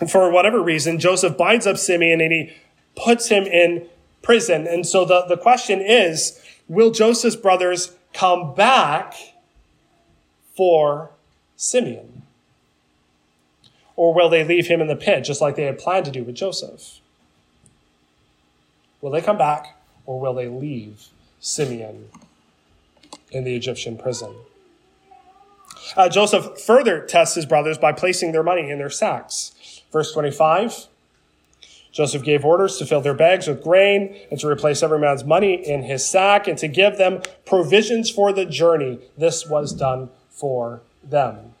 And 0.00 0.10
for 0.10 0.30
whatever 0.30 0.60
reason, 0.60 0.98
Joseph 0.98 1.36
binds 1.36 1.66
up 1.66 1.76
Simeon 1.76 2.20
and 2.20 2.32
he 2.32 2.52
puts 2.96 3.28
him 3.28 3.44
in 3.44 3.88
prison. 4.24 4.66
And 4.66 4.86
so 4.86 5.04
the, 5.04 5.24
the 5.26 5.36
question 5.36 5.80
is, 5.80 6.40
will 6.66 6.90
Joseph's 6.90 7.36
brothers 7.36 7.92
come 8.12 8.54
back 8.54 9.14
for 10.56 11.10
Simeon? 11.56 12.22
Or 13.96 14.12
will 14.12 14.28
they 14.28 14.42
leave 14.42 14.66
him 14.66 14.80
in 14.80 14.88
the 14.88 14.96
pit, 14.96 15.22
just 15.22 15.40
like 15.40 15.54
they 15.54 15.64
had 15.64 15.78
planned 15.78 16.06
to 16.06 16.10
do 16.10 16.24
with 16.24 16.34
Joseph? 16.34 16.98
Will 19.00 19.10
they 19.10 19.20
come 19.20 19.38
back, 19.38 19.76
or 20.06 20.18
will 20.18 20.34
they 20.34 20.48
leave 20.48 21.08
Simeon 21.38 22.08
in 23.30 23.44
the 23.44 23.54
Egyptian 23.54 23.96
prison? 23.96 24.34
Uh, 25.96 26.08
Joseph 26.08 26.60
further 26.60 27.00
tests 27.00 27.34
his 27.34 27.46
brothers 27.46 27.78
by 27.78 27.92
placing 27.92 28.32
their 28.32 28.42
money 28.42 28.70
in 28.70 28.78
their 28.78 28.90
sacks. 28.90 29.82
Verse 29.92 30.12
25 30.12 30.88
Joseph 31.94 32.24
gave 32.24 32.44
orders 32.44 32.76
to 32.78 32.86
fill 32.86 33.00
their 33.00 33.14
bags 33.14 33.46
with 33.46 33.62
grain 33.62 34.16
and 34.28 34.38
to 34.40 34.48
replace 34.48 34.82
every 34.82 34.98
man's 34.98 35.22
money 35.22 35.54
in 35.54 35.84
his 35.84 36.04
sack 36.04 36.48
and 36.48 36.58
to 36.58 36.66
give 36.66 36.98
them 36.98 37.22
provisions 37.46 38.10
for 38.10 38.32
the 38.32 38.44
journey. 38.44 38.98
This 39.16 39.46
was 39.46 39.72
done 39.72 40.10
for 40.28 40.82
them. 41.04 41.54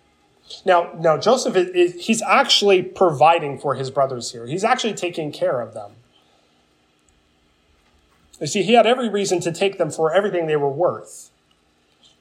Now, 0.64 0.90
now 0.98 1.16
Joseph 1.18 1.54
is, 1.54 2.06
he's 2.06 2.20
actually 2.20 2.82
providing 2.82 3.60
for 3.60 3.76
his 3.76 3.92
brothers 3.92 4.32
here. 4.32 4.44
He's 4.46 4.64
actually 4.64 4.94
taking 4.94 5.30
care 5.30 5.60
of 5.60 5.72
them. 5.72 5.92
You 8.40 8.48
see, 8.48 8.64
he 8.64 8.72
had 8.72 8.86
every 8.88 9.08
reason 9.08 9.38
to 9.40 9.52
take 9.52 9.78
them 9.78 9.90
for 9.90 10.12
everything 10.12 10.48
they 10.48 10.56
were 10.56 10.68
worth. 10.68 11.30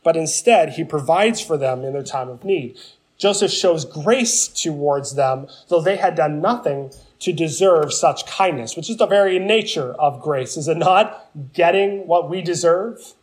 But 0.04 0.16
instead, 0.16 0.74
he 0.74 0.84
provides 0.84 1.42
for 1.42 1.58
them 1.58 1.84
in 1.84 1.94
their 1.94 2.04
time 2.04 2.30
of 2.30 2.44
need. 2.44 2.78
Joseph 3.18 3.52
shows 3.52 3.86
grace 3.86 4.48
towards 4.48 5.16
them, 5.16 5.48
though 5.70 5.82
they 5.82 5.96
had 5.96 6.14
done 6.14 6.42
nothing 6.42 6.92
to 7.24 7.32
deserve 7.32 7.94
such 7.94 8.26
kindness, 8.26 8.76
which 8.76 8.90
is 8.90 8.98
the 8.98 9.08
very 9.08 9.40
nature 9.40 9.94
of 9.94 10.22
grace. 10.22 10.58
Is 10.58 10.68
it 10.68 10.76
not 10.76 11.30
getting 11.54 12.06
what 12.06 12.30
we 12.30 12.42
deserve? 12.42 13.14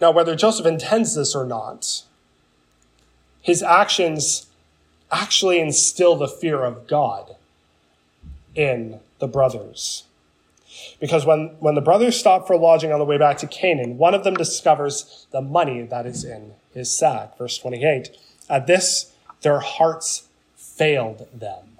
Now, 0.00 0.10
whether 0.10 0.34
Joseph 0.34 0.64
intends 0.64 1.14
this 1.14 1.34
or 1.34 1.44
not, 1.44 2.02
his 3.42 3.62
actions 3.62 4.46
actually 5.12 5.60
instill 5.60 6.16
the 6.16 6.26
fear 6.26 6.64
of 6.64 6.86
God 6.86 7.36
in 8.54 9.00
the 9.18 9.28
brothers. 9.28 10.04
Because 10.98 11.26
when, 11.26 11.56
when 11.60 11.74
the 11.74 11.82
brothers 11.82 12.18
stop 12.18 12.46
for 12.46 12.56
lodging 12.56 12.90
on 12.90 12.98
the 12.98 13.04
way 13.04 13.18
back 13.18 13.36
to 13.38 13.46
Canaan, 13.46 13.98
one 13.98 14.14
of 14.14 14.24
them 14.24 14.34
discovers 14.34 15.26
the 15.30 15.42
money 15.42 15.82
that 15.82 16.06
is 16.06 16.24
in 16.24 16.54
his 16.72 16.90
sack. 16.90 17.36
Verse 17.36 17.58
28. 17.58 18.16
At 18.48 18.66
this, 18.66 19.12
their 19.42 19.60
hearts 19.60 20.28
failed 20.56 21.28
them. 21.32 21.78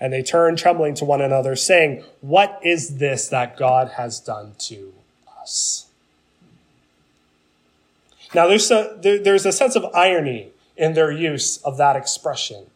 And 0.00 0.12
they 0.12 0.22
turned 0.22 0.58
trembling 0.58 0.94
to 0.96 1.04
one 1.04 1.20
another, 1.20 1.54
saying, 1.54 2.02
What 2.20 2.58
is 2.62 2.96
this 2.96 3.28
that 3.28 3.56
God 3.56 3.92
has 3.96 4.18
done 4.18 4.54
to 4.60 4.92
us? 5.40 5.86
Now, 8.34 8.46
there's 8.48 8.70
a, 8.70 8.96
there, 9.00 9.18
there's 9.18 9.46
a 9.46 9.52
sense 9.52 9.76
of 9.76 9.84
irony 9.94 10.48
in 10.76 10.94
their 10.94 11.12
use 11.12 11.58
of 11.58 11.76
that 11.76 11.96
expression. 11.96 12.66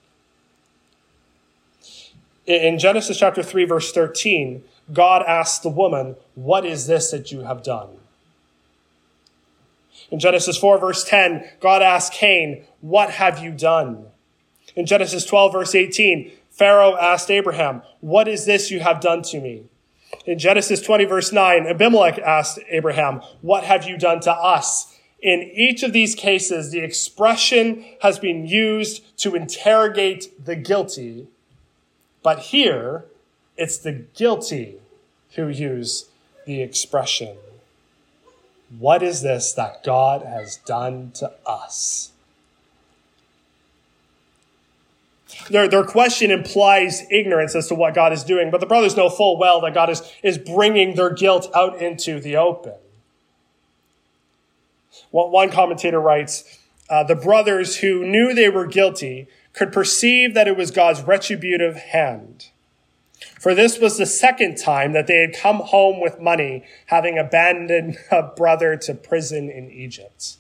In 2.47 2.79
Genesis 2.79 3.19
chapter 3.19 3.43
3, 3.43 3.65
verse 3.65 3.91
13, 3.91 4.63
God 4.93 5.23
asks 5.27 5.59
the 5.59 5.69
woman, 5.69 6.17
What 6.35 6.65
is 6.65 6.87
this 6.87 7.11
that 7.11 7.33
you 7.33 7.41
have 7.41 7.65
done? 7.65 7.89
In 10.11 10.21
Genesis 10.21 10.57
4, 10.57 10.79
verse 10.79 11.05
10, 11.05 11.45
God 11.61 11.83
asked 11.83 12.13
Cain, 12.13 12.65
What 12.81 13.11
have 13.11 13.39
you 13.39 13.51
done? 13.51 14.07
In 14.75 14.87
Genesis 14.87 15.25
12, 15.25 15.53
verse 15.53 15.75
18, 15.75 16.31
Pharaoh 16.51 16.97
asked 16.97 17.31
Abraham, 17.31 17.83
What 18.01 18.29
is 18.29 18.45
this 18.47 18.71
you 18.71 18.81
have 18.81 19.01
done 19.01 19.23
to 19.23 19.41
me? 19.41 19.65
In 20.25 20.39
Genesis 20.39 20.81
20, 20.81 21.05
verse 21.05 21.33
9, 21.33 21.67
Abimelech 21.67 22.19
asked 22.19 22.59
Abraham, 22.69 23.21
What 23.41 23.65
have 23.65 23.85
you 23.85 23.99
done 23.99 24.21
to 24.21 24.33
us? 24.33 24.93
In 25.21 25.43
each 25.55 25.83
of 25.83 25.93
these 25.93 26.15
cases, 26.15 26.71
the 26.71 26.81
expression 26.81 27.85
has 28.03 28.19
been 28.19 28.47
used 28.47 29.19
to 29.19 29.35
interrogate 29.35 30.45
the 30.45 30.55
guilty. 30.55 31.27
But 32.23 32.39
here, 32.39 33.07
it's 33.57 33.79
the 33.79 33.93
guilty 33.93 34.77
who 35.35 35.49
use 35.49 36.07
the 36.45 36.63
expression. 36.63 37.37
What 38.79 39.03
is 39.03 39.23
this 39.23 39.53
that 39.53 39.85
God 39.85 40.23
has 40.23 40.57
done 40.57 41.13
to 41.15 41.33
us? 41.47 42.13
Their, 45.51 45.69
their 45.69 45.85
question 45.85 46.31
implies 46.31 47.05
ignorance 47.11 47.55
as 47.55 47.69
to 47.69 47.75
what 47.75 47.95
God 47.95 48.13
is 48.13 48.25
doing, 48.25 48.51
but 48.51 48.61
the 48.61 48.67
brothers 48.67 48.97
know 48.97 49.09
full 49.09 49.39
well 49.39 49.61
that 49.61 49.75
God 49.75 49.91
is, 49.91 50.03
is 50.23 50.39
bringing 50.39 50.97
their 50.97 51.11
guilt 51.11 51.49
out 51.55 51.81
into 51.81 52.21
the 52.21 52.37
open. 52.37 52.75
One 55.11 55.51
commentator 55.51 56.01
writes, 56.01 56.59
uh, 56.89 57.05
the 57.05 57.15
brothers 57.15 57.77
who 57.77 58.05
knew 58.05 58.35
they 58.35 58.49
were 58.49 58.67
guilty 58.67 59.29
could 59.53 59.73
perceive 59.73 60.35
that 60.35 60.49
it 60.49 60.57
was 60.57 60.71
God's 60.71 61.03
retributive 61.03 61.77
hand. 61.77 62.49
For 63.41 63.55
this 63.55 63.79
was 63.79 63.97
the 63.97 64.07
second 64.07 64.57
time 64.57 64.93
that 64.93 65.07
they 65.07 65.21
had 65.21 65.35
come 65.35 65.57
home 65.57 66.01
with 66.01 66.21
money, 66.21 66.65
having 66.87 67.19
abandoned 67.19 67.99
a 68.11 68.23
brother 68.23 68.77
to 68.77 68.95
prison 68.95 69.49
in 69.49 69.71
Egypt. 69.71 70.37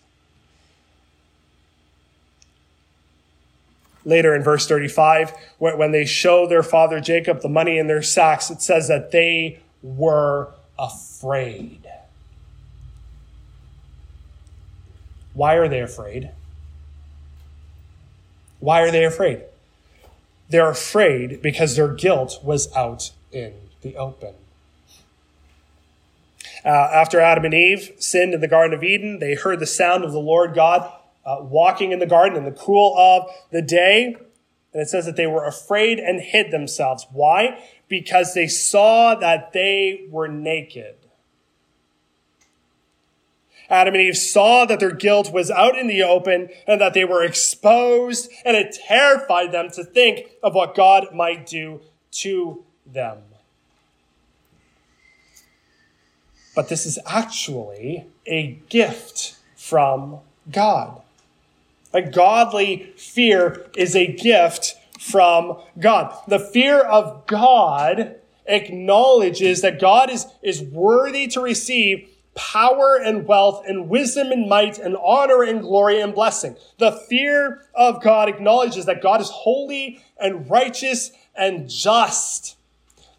Later 4.04 4.36
in 4.36 4.42
verse 4.42 4.68
35, 4.68 5.32
when 5.58 5.90
they 5.90 6.04
show 6.04 6.46
their 6.46 6.62
father 6.62 7.00
Jacob 7.00 7.40
the 7.40 7.48
money 7.48 7.76
in 7.76 7.88
their 7.88 8.02
sacks, 8.02 8.50
it 8.50 8.62
says 8.62 8.86
that 8.86 9.10
they 9.10 9.58
were 9.82 10.50
afraid. 10.78 11.82
Why 15.34 15.54
are 15.54 15.68
they 15.68 15.80
afraid? 15.80 16.30
Why 18.60 18.80
are 18.82 18.90
they 18.90 19.04
afraid? 19.04 19.42
They're 20.48 20.70
afraid 20.70 21.42
because 21.42 21.76
their 21.76 21.92
guilt 21.92 22.40
was 22.42 22.74
out 22.74 23.10
in 23.32 23.54
the 23.82 23.96
open. 23.96 24.34
Uh, 26.64 26.68
after 26.68 27.20
Adam 27.20 27.44
and 27.44 27.54
Eve 27.54 27.92
sinned 27.98 28.34
in 28.34 28.40
the 28.40 28.48
Garden 28.48 28.76
of 28.76 28.82
Eden, 28.82 29.18
they 29.18 29.34
heard 29.34 29.60
the 29.60 29.66
sound 29.66 30.04
of 30.04 30.12
the 30.12 30.18
Lord 30.18 30.54
God 30.54 30.90
uh, 31.24 31.38
walking 31.40 31.92
in 31.92 31.98
the 31.98 32.06
garden 32.06 32.38
in 32.38 32.44
the 32.44 32.58
cool 32.58 32.96
of 32.96 33.30
the 33.50 33.62
day. 33.62 34.16
And 34.72 34.82
it 34.82 34.88
says 34.88 35.06
that 35.06 35.16
they 35.16 35.26
were 35.26 35.44
afraid 35.44 35.98
and 35.98 36.20
hid 36.20 36.50
themselves. 36.50 37.06
Why? 37.12 37.58
Because 37.88 38.34
they 38.34 38.46
saw 38.46 39.14
that 39.14 39.52
they 39.52 40.06
were 40.10 40.28
naked. 40.28 40.96
Adam 43.68 43.94
and 43.94 44.02
Eve 44.02 44.16
saw 44.16 44.64
that 44.64 44.80
their 44.80 44.92
guilt 44.92 45.32
was 45.32 45.50
out 45.50 45.76
in 45.76 45.86
the 45.86 46.02
open 46.02 46.48
and 46.66 46.80
that 46.80 46.94
they 46.94 47.04
were 47.04 47.24
exposed, 47.24 48.30
and 48.44 48.56
it 48.56 48.76
terrified 48.86 49.52
them 49.52 49.70
to 49.70 49.82
think 49.82 50.30
of 50.42 50.54
what 50.54 50.74
God 50.74 51.12
might 51.12 51.46
do 51.46 51.80
to 52.12 52.64
them. 52.86 53.18
But 56.54 56.68
this 56.68 56.86
is 56.86 56.98
actually 57.06 58.06
a 58.26 58.58
gift 58.68 59.36
from 59.56 60.20
God. 60.50 61.02
A 61.92 62.02
godly 62.02 62.92
fear 62.96 63.66
is 63.76 63.94
a 63.94 64.06
gift 64.06 64.74
from 64.98 65.58
God. 65.78 66.16
The 66.26 66.38
fear 66.38 66.80
of 66.80 67.26
God 67.26 68.16
acknowledges 68.46 69.60
that 69.60 69.80
God 69.80 70.08
is, 70.08 70.26
is 70.42 70.62
worthy 70.62 71.26
to 71.28 71.40
receive 71.40 72.08
power 72.36 73.00
and 73.02 73.26
wealth 73.26 73.64
and 73.66 73.88
wisdom 73.88 74.30
and 74.30 74.48
might 74.48 74.78
and 74.78 74.96
honor 75.02 75.42
and 75.42 75.62
glory 75.62 76.00
and 76.00 76.14
blessing. 76.14 76.56
The 76.78 76.92
fear 76.92 77.62
of 77.74 78.02
God 78.02 78.28
acknowledges 78.28 78.84
that 78.84 79.02
God 79.02 79.20
is 79.20 79.30
holy 79.30 80.04
and 80.18 80.48
righteous 80.48 81.10
and 81.34 81.68
just. 81.68 82.56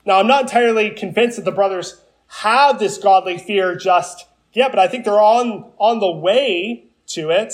Now, 0.06 0.20
I'm 0.20 0.28
not 0.28 0.44
entirely 0.44 0.92
convinced 0.92 1.36
that 1.36 1.46
the 1.46 1.52
brothers 1.52 2.02
have 2.28 2.80
this 2.80 2.98
godly 2.98 3.38
fear 3.38 3.76
just 3.76 4.26
yet, 4.54 4.72
but 4.72 4.80
I 4.80 4.88
think 4.88 5.04
they're 5.04 5.20
on, 5.20 5.72
on 5.78 6.00
the 6.00 6.12
way 6.12 6.86
to 7.08 7.30
it. 7.30 7.54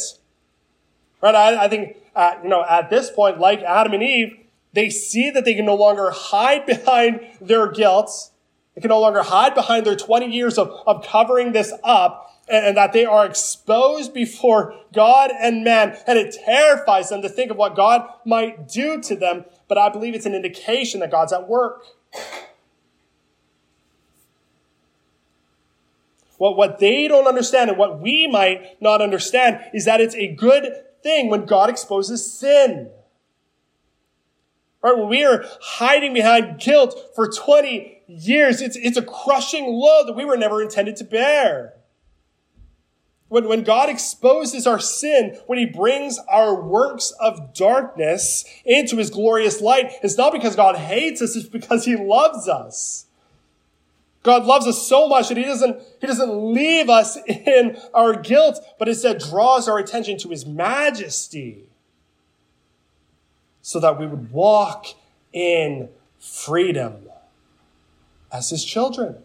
Right? 1.21 1.35
I, 1.35 1.65
I 1.65 1.67
think, 1.69 1.97
uh, 2.15 2.35
you 2.43 2.49
know, 2.49 2.63
at 2.67 2.89
this 2.89 3.09
point, 3.09 3.39
like 3.39 3.61
Adam 3.61 3.93
and 3.93 4.03
Eve, 4.03 4.37
they 4.73 4.89
see 4.89 5.29
that 5.29 5.45
they 5.45 5.53
can 5.53 5.65
no 5.65 5.75
longer 5.75 6.11
hide 6.11 6.65
behind 6.67 7.21
their 7.39 7.71
guilt. 7.71 8.31
They 8.75 8.81
can 8.81 8.89
no 8.89 8.99
longer 8.99 9.21
hide 9.21 9.53
behind 9.53 9.85
their 9.85 9.95
20 9.95 10.25
years 10.27 10.57
of, 10.57 10.69
of 10.87 11.05
covering 11.05 11.51
this 11.51 11.71
up 11.83 12.33
and, 12.47 12.65
and 12.65 12.77
that 12.77 12.93
they 12.93 13.05
are 13.05 13.25
exposed 13.25 14.13
before 14.13 14.75
God 14.93 15.31
and 15.39 15.63
man. 15.63 15.97
And 16.07 16.17
it 16.17 16.35
terrifies 16.45 17.09
them 17.09 17.21
to 17.21 17.29
think 17.29 17.51
of 17.51 17.57
what 17.57 17.75
God 17.75 18.07
might 18.25 18.67
do 18.67 18.99
to 19.01 19.15
them. 19.15 19.45
But 19.67 19.77
I 19.77 19.89
believe 19.89 20.15
it's 20.15 20.25
an 20.25 20.33
indication 20.33 21.01
that 21.01 21.11
God's 21.11 21.33
at 21.33 21.47
work. 21.47 21.85
What, 26.37 26.57
what 26.57 26.79
they 26.79 27.07
don't 27.07 27.27
understand 27.27 27.69
and 27.69 27.77
what 27.79 28.01
we 28.01 28.27
might 28.27 28.81
not 28.81 29.01
understand 29.01 29.61
is 29.73 29.85
that 29.85 30.01
it's 30.01 30.15
a 30.15 30.33
good 30.33 30.83
thing 31.03 31.29
when 31.29 31.45
God 31.45 31.69
exposes 31.69 32.29
sin. 32.31 32.89
Right? 34.81 34.97
When 34.97 35.07
we 35.07 35.23
are 35.23 35.45
hiding 35.61 36.13
behind 36.13 36.59
guilt 36.59 37.11
for 37.15 37.31
20 37.31 37.92
years, 38.07 38.61
it's, 38.61 38.75
it's 38.75 38.97
a 38.97 39.01
crushing 39.01 39.65
load 39.65 40.07
that 40.07 40.15
we 40.15 40.25
were 40.25 40.37
never 40.37 40.61
intended 40.61 40.95
to 40.97 41.03
bear. 41.03 41.73
When, 43.27 43.47
when 43.47 43.63
God 43.63 43.89
exposes 43.89 44.67
our 44.67 44.79
sin, 44.79 45.39
when 45.47 45.57
He 45.57 45.65
brings 45.65 46.19
our 46.29 46.61
works 46.61 47.11
of 47.19 47.53
darkness 47.53 48.45
into 48.63 48.97
His 48.97 49.09
glorious 49.09 49.61
light, 49.61 49.91
it's 50.03 50.17
not 50.17 50.33
because 50.33 50.55
God 50.55 50.75
hates 50.75 51.21
us, 51.21 51.35
it's 51.35 51.47
because 51.47 51.85
He 51.85 51.95
loves 51.95 52.47
us. 52.47 53.07
God 54.21 54.45
loves 54.45 54.67
us 54.67 54.87
so 54.87 55.07
much 55.07 55.29
that 55.29 55.37
He 55.37 55.43
doesn't, 55.43 55.81
He 55.99 56.07
doesn't 56.07 56.53
leave 56.53 56.89
us 56.89 57.17
in 57.27 57.77
our 57.93 58.15
guilt, 58.15 58.59
but 58.77 58.87
instead 58.87 59.19
draws 59.19 59.67
our 59.67 59.79
attention 59.79 60.17
to 60.19 60.29
His 60.29 60.45
majesty 60.45 61.69
so 63.61 63.79
that 63.79 63.97
we 63.97 64.05
would 64.05 64.31
walk 64.31 64.87
in 65.31 65.89
freedom 66.19 67.09
as 68.33 68.49
His 68.49 68.65
children. 68.65 69.17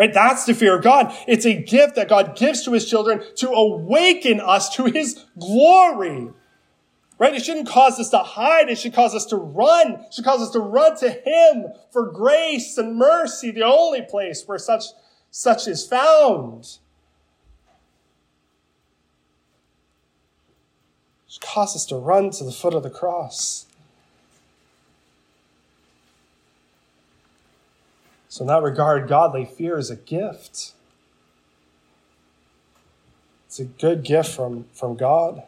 Right? 0.00 0.14
That's 0.14 0.46
the 0.46 0.54
fear 0.54 0.76
of 0.76 0.82
God. 0.82 1.14
It's 1.28 1.44
a 1.44 1.52
gift 1.52 1.96
that 1.96 2.08
God 2.08 2.34
gives 2.34 2.64
to 2.64 2.72
his 2.72 2.88
children 2.88 3.22
to 3.36 3.50
awaken 3.50 4.40
us 4.40 4.74
to 4.76 4.86
his 4.86 5.26
glory. 5.38 6.30
Right? 7.18 7.34
It 7.34 7.44
shouldn't 7.44 7.68
cause 7.68 8.00
us 8.00 8.08
to 8.08 8.20
hide. 8.20 8.70
It 8.70 8.78
should 8.78 8.94
cause 8.94 9.14
us 9.14 9.26
to 9.26 9.36
run. 9.36 10.06
It 10.06 10.14
should 10.14 10.24
cause 10.24 10.40
us 10.40 10.52
to 10.52 10.58
run 10.58 10.96
to 11.00 11.10
him 11.10 11.66
for 11.90 12.10
grace 12.10 12.78
and 12.78 12.96
mercy, 12.96 13.50
the 13.50 13.64
only 13.64 14.00
place 14.00 14.42
where 14.46 14.56
such, 14.56 14.84
such 15.30 15.68
is 15.68 15.86
found. 15.86 16.78
It 21.26 21.32
should 21.32 21.42
cause 21.42 21.76
us 21.76 21.84
to 21.84 21.96
run 21.96 22.30
to 22.30 22.44
the 22.44 22.52
foot 22.52 22.72
of 22.72 22.82
the 22.82 22.88
cross. 22.88 23.66
So, 28.30 28.44
in 28.44 28.46
that 28.46 28.62
regard, 28.62 29.08
godly 29.08 29.44
fear 29.44 29.76
is 29.76 29.90
a 29.90 29.96
gift. 29.96 30.72
It's 33.46 33.58
a 33.58 33.64
good 33.64 34.04
gift 34.04 34.30
from, 34.30 34.66
from 34.72 34.96
God. 34.96 35.42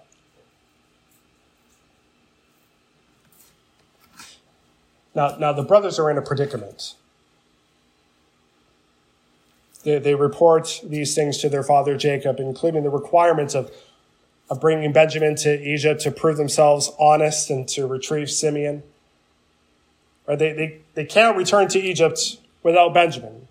Now, 5.14 5.36
now, 5.38 5.52
the 5.52 5.62
brothers 5.62 6.00
are 6.00 6.10
in 6.10 6.18
a 6.18 6.22
predicament. 6.22 6.96
They, 9.84 10.00
they 10.00 10.16
report 10.16 10.80
these 10.82 11.14
things 11.14 11.38
to 11.38 11.48
their 11.48 11.62
father 11.62 11.96
Jacob, 11.96 12.40
including 12.40 12.82
the 12.82 12.90
requirements 12.90 13.54
of, 13.54 13.70
of 14.50 14.60
bringing 14.60 14.92
Benjamin 14.92 15.36
to 15.36 15.62
Egypt 15.62 16.00
to 16.00 16.10
prove 16.10 16.36
themselves 16.36 16.90
honest 16.98 17.48
and 17.48 17.68
to 17.68 17.86
retrieve 17.86 18.28
Simeon. 18.28 18.82
Right? 20.26 20.36
They, 20.36 20.52
they, 20.52 20.78
they 20.94 21.04
can't 21.04 21.36
return 21.36 21.68
to 21.68 21.78
Egypt 21.78 22.38
without 22.62 22.94
Benjamin, 22.94 23.48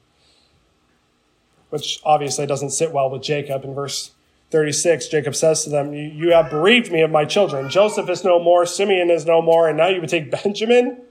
which 1.70 2.00
obviously 2.04 2.46
doesn't 2.46 2.72
sit 2.72 2.92
well 2.92 3.10
with 3.10 3.22
Jacob. 3.22 3.64
In 3.64 3.74
verse 3.74 4.12
36, 4.52 5.08
Jacob 5.08 5.36
says 5.36 5.64
to 5.64 5.70
them, 5.70 5.94
You 5.94 6.32
have 6.32 6.50
bereaved 6.50 6.92
me 6.92 7.02
of 7.02 7.12
my 7.12 7.26
children. 7.26 7.70
Joseph 7.70 8.10
is 8.10 8.24
no 8.24 8.40
more, 8.42 8.66
Simeon 8.66 9.10
is 9.10 9.26
no 9.26 9.42
more, 9.42 9.68
and 9.68 9.78
now 9.78 9.88
you 9.88 10.02
would 10.02 10.10
take 10.10 10.32
Benjamin? 10.44 11.02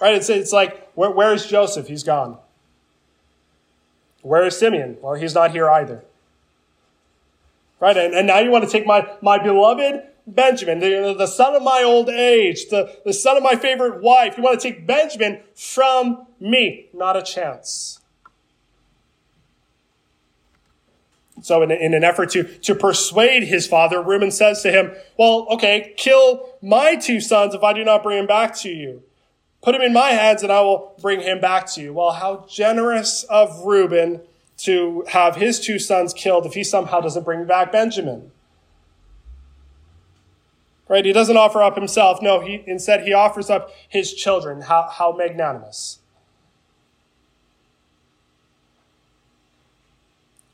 Right? 0.00 0.14
It's, 0.14 0.28
it's 0.28 0.52
like, 0.52 0.90
where, 0.94 1.10
where's 1.10 1.46
Joseph? 1.46 1.88
He's 1.88 2.02
gone. 2.02 2.38
Where 4.22 4.44
is 4.44 4.58
Simeon? 4.58 4.96
Well, 5.00 5.14
he's 5.14 5.34
not 5.34 5.52
here 5.52 5.68
either. 5.70 6.04
Right? 7.80 7.96
And, 7.96 8.14
and 8.14 8.26
now 8.26 8.40
you 8.40 8.50
want 8.50 8.64
to 8.64 8.70
take 8.70 8.86
my, 8.86 9.08
my 9.22 9.38
beloved 9.38 10.02
Benjamin, 10.26 10.80
the, 10.80 11.14
the 11.16 11.26
son 11.26 11.54
of 11.54 11.62
my 11.62 11.82
old 11.84 12.08
age, 12.08 12.68
the, 12.68 12.98
the 13.04 13.12
son 13.12 13.36
of 13.36 13.42
my 13.42 13.54
favorite 13.54 14.02
wife. 14.02 14.36
You 14.36 14.42
want 14.42 14.60
to 14.60 14.70
take 14.70 14.86
Benjamin 14.86 15.40
from 15.54 16.26
me. 16.40 16.88
Not 16.92 17.16
a 17.16 17.22
chance. 17.22 18.00
So 21.42 21.62
in, 21.62 21.70
in 21.70 21.94
an 21.94 22.02
effort 22.02 22.30
to, 22.30 22.42
to 22.42 22.74
persuade 22.74 23.44
his 23.44 23.68
father, 23.68 24.02
Reuben 24.02 24.32
says 24.32 24.62
to 24.62 24.72
him, 24.72 24.92
well, 25.16 25.46
okay, 25.50 25.94
kill 25.96 26.48
my 26.60 26.96
two 26.96 27.20
sons 27.20 27.54
if 27.54 27.62
I 27.62 27.72
do 27.72 27.84
not 27.84 28.02
bring 28.02 28.18
him 28.18 28.26
back 28.26 28.56
to 28.58 28.68
you. 28.68 29.04
Put 29.62 29.74
him 29.74 29.82
in 29.82 29.92
my 29.92 30.10
hands 30.10 30.42
and 30.42 30.50
I 30.50 30.60
will 30.62 30.96
bring 31.00 31.20
him 31.20 31.40
back 31.40 31.66
to 31.74 31.80
you. 31.80 31.92
Well, 31.92 32.12
how 32.12 32.46
generous 32.48 33.22
of 33.24 33.64
Reuben 33.64 34.22
to 34.58 35.04
have 35.08 35.36
his 35.36 35.60
two 35.60 35.78
sons 35.78 36.12
killed 36.14 36.46
if 36.46 36.54
he 36.54 36.64
somehow 36.64 37.00
doesn't 37.00 37.24
bring 37.24 37.44
back 37.44 37.70
Benjamin. 37.70 38.32
Right? 40.88 41.04
He 41.04 41.12
doesn't 41.12 41.36
offer 41.36 41.62
up 41.62 41.76
himself. 41.76 42.22
No, 42.22 42.40
he, 42.40 42.62
instead 42.66 43.02
he 43.02 43.12
offers 43.12 43.50
up 43.50 43.70
his 43.88 44.14
children. 44.14 44.62
How, 44.62 44.88
how 44.90 45.12
magnanimous. 45.12 45.98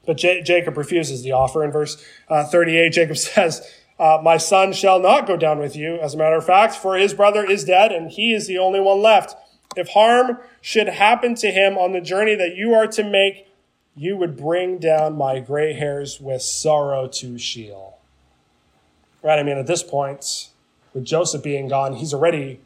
But 0.06 0.16
J- 0.16 0.42
Jacob 0.42 0.76
refuses 0.76 1.22
the 1.22 1.32
offer. 1.32 1.62
In 1.64 1.70
verse 1.70 2.02
uh, 2.28 2.44
38, 2.44 2.90
Jacob 2.90 3.16
says, 3.18 3.68
uh, 3.98 4.18
My 4.22 4.36
son 4.36 4.72
shall 4.72 4.98
not 4.98 5.26
go 5.26 5.36
down 5.36 5.58
with 5.58 5.76
you, 5.76 5.96
as 5.96 6.14
a 6.14 6.18
matter 6.18 6.36
of 6.36 6.46
fact, 6.46 6.74
for 6.74 6.96
his 6.96 7.14
brother 7.14 7.44
is 7.44 7.64
dead, 7.64 7.92
and 7.92 8.10
he 8.10 8.32
is 8.32 8.46
the 8.46 8.58
only 8.58 8.80
one 8.80 9.00
left. 9.00 9.36
If 9.76 9.88
harm 9.90 10.38
should 10.60 10.88
happen 10.88 11.34
to 11.36 11.50
him 11.50 11.78
on 11.78 11.92
the 11.92 12.00
journey 12.00 12.34
that 12.34 12.56
you 12.56 12.74
are 12.74 12.86
to 12.88 13.04
make, 13.04 13.48
you 13.94 14.16
would 14.16 14.36
bring 14.36 14.78
down 14.78 15.16
my 15.16 15.40
gray 15.40 15.74
hairs 15.74 16.20
with 16.20 16.42
sorrow 16.42 17.06
to 17.08 17.38
Sheol. 17.38 17.91
Right? 19.22 19.38
I 19.38 19.42
mean, 19.42 19.56
at 19.56 19.66
this 19.66 19.82
point, 19.82 20.48
with 20.94 21.04
Joseph 21.04 21.42
being 21.42 21.68
gone, 21.68 21.94
he's 21.94 22.12
already 22.12 22.60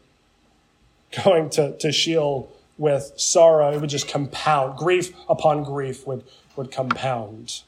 going 1.24 1.50
to, 1.50 1.76
to 1.78 1.92
Sheol 1.92 2.50
with 2.78 3.12
sorrow. 3.16 3.72
It 3.72 3.80
would 3.80 3.90
just 3.90 4.08
compound. 4.08 4.76
Grief 4.78 5.14
upon 5.28 5.64
grief 5.64 6.06
would, 6.06 6.24
would 6.56 6.70
compound. 6.70 7.62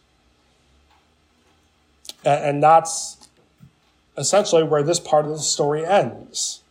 And, 2.24 2.44
and 2.44 2.62
that's 2.62 3.29
essentially 4.16 4.62
where 4.62 4.83
this 4.83 5.01
part 5.01 5.24
of 5.24 5.31
the 5.31 5.38
story 5.38 5.85
ends. 5.85 6.62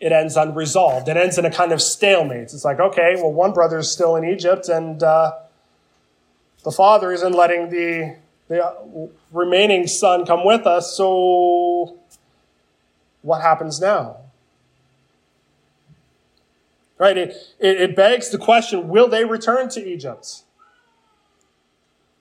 It 0.00 0.12
ends 0.12 0.36
unresolved. 0.36 1.08
It 1.08 1.16
ends 1.16 1.38
in 1.38 1.44
a 1.46 1.50
kind 1.50 1.72
of 1.72 1.80
stalemate. 1.80 2.52
It's 2.52 2.64
like, 2.64 2.80
okay, 2.80 3.14
well, 3.16 3.32
one 3.32 3.52
brother 3.52 3.78
is 3.78 3.90
still 3.90 4.16
in 4.16 4.24
Egypt, 4.24 4.68
and 4.68 5.02
uh, 5.02 5.32
the 6.64 6.72
father 6.72 7.12
isn't 7.12 7.32
letting 7.32 7.70
the 7.70 8.16
the 8.48 8.64
uh, 8.64 8.74
remaining 9.32 9.86
son 9.86 10.24
come 10.24 10.44
with 10.44 10.66
us. 10.66 10.96
So 10.96 11.98
what 13.22 13.42
happens 13.42 13.80
now? 13.80 14.18
Right? 16.98 17.16
It, 17.16 17.36
it, 17.58 17.80
it 17.80 17.96
begs 17.96 18.30
the 18.30 18.38
question 18.38 18.88
will 18.88 19.08
they 19.08 19.24
return 19.24 19.68
to 19.70 19.84
Egypt? 19.84 20.42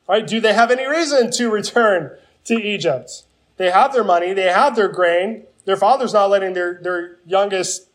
Right? 0.07 0.25
Do 0.25 0.39
they 0.39 0.53
have 0.53 0.71
any 0.71 0.85
reason 0.85 1.31
to 1.31 1.49
return 1.49 2.17
to 2.45 2.55
Egypt? 2.55 3.23
They 3.57 3.71
have 3.71 3.93
their 3.93 4.03
money, 4.03 4.33
they 4.33 4.43
have 4.43 4.75
their 4.75 4.89
grain. 4.89 5.43
Their 5.65 5.77
father's 5.77 6.13
not 6.13 6.29
letting 6.29 6.53
their, 6.53 6.79
their 6.81 7.17
youngest 7.25 7.87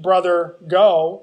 brother 0.00 0.54
go. 0.68 1.22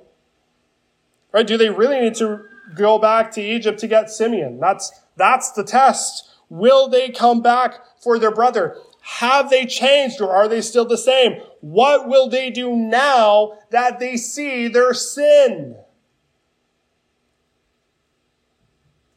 Right? 1.32 1.48
Do 1.48 1.58
they 1.58 1.70
really 1.70 2.00
need 2.02 2.16
to 2.16 2.42
go 2.76 3.00
back 3.00 3.32
to 3.34 3.42
Egypt 3.42 3.80
to 3.80 3.88
get 3.88 4.10
Simeon? 4.10 4.60
That's, 4.60 4.92
that's 5.16 5.52
the 5.52 5.64
test 5.64 6.33
Will 6.50 6.88
they 6.88 7.10
come 7.10 7.42
back 7.42 7.80
for 8.02 8.20
their 8.20 8.32
brother? 8.32 8.78
Have 9.02 9.50
they 9.50 9.66
changed 9.66 10.22
or 10.22 10.34
are 10.34 10.48
they 10.48 10.62
still 10.62 10.86
the 10.86 10.98
same? 10.98 11.42
What 11.62 12.08
will 12.08 12.30
they 12.30 12.50
do 12.50 12.76
now 12.76 13.58
that 13.70 14.00
they 14.00 14.18
see 14.18 14.68
their 14.68 14.94
sin? 14.94 15.76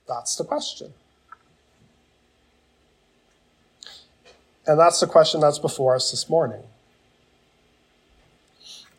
That's 0.08 0.36
the 0.36 0.44
question. 0.44 0.92
And 4.66 4.78
that's 4.78 5.00
the 5.00 5.06
question 5.06 5.40
that's 5.40 5.58
before 5.58 5.94
us 5.94 6.10
this 6.10 6.28
morning. 6.28 6.62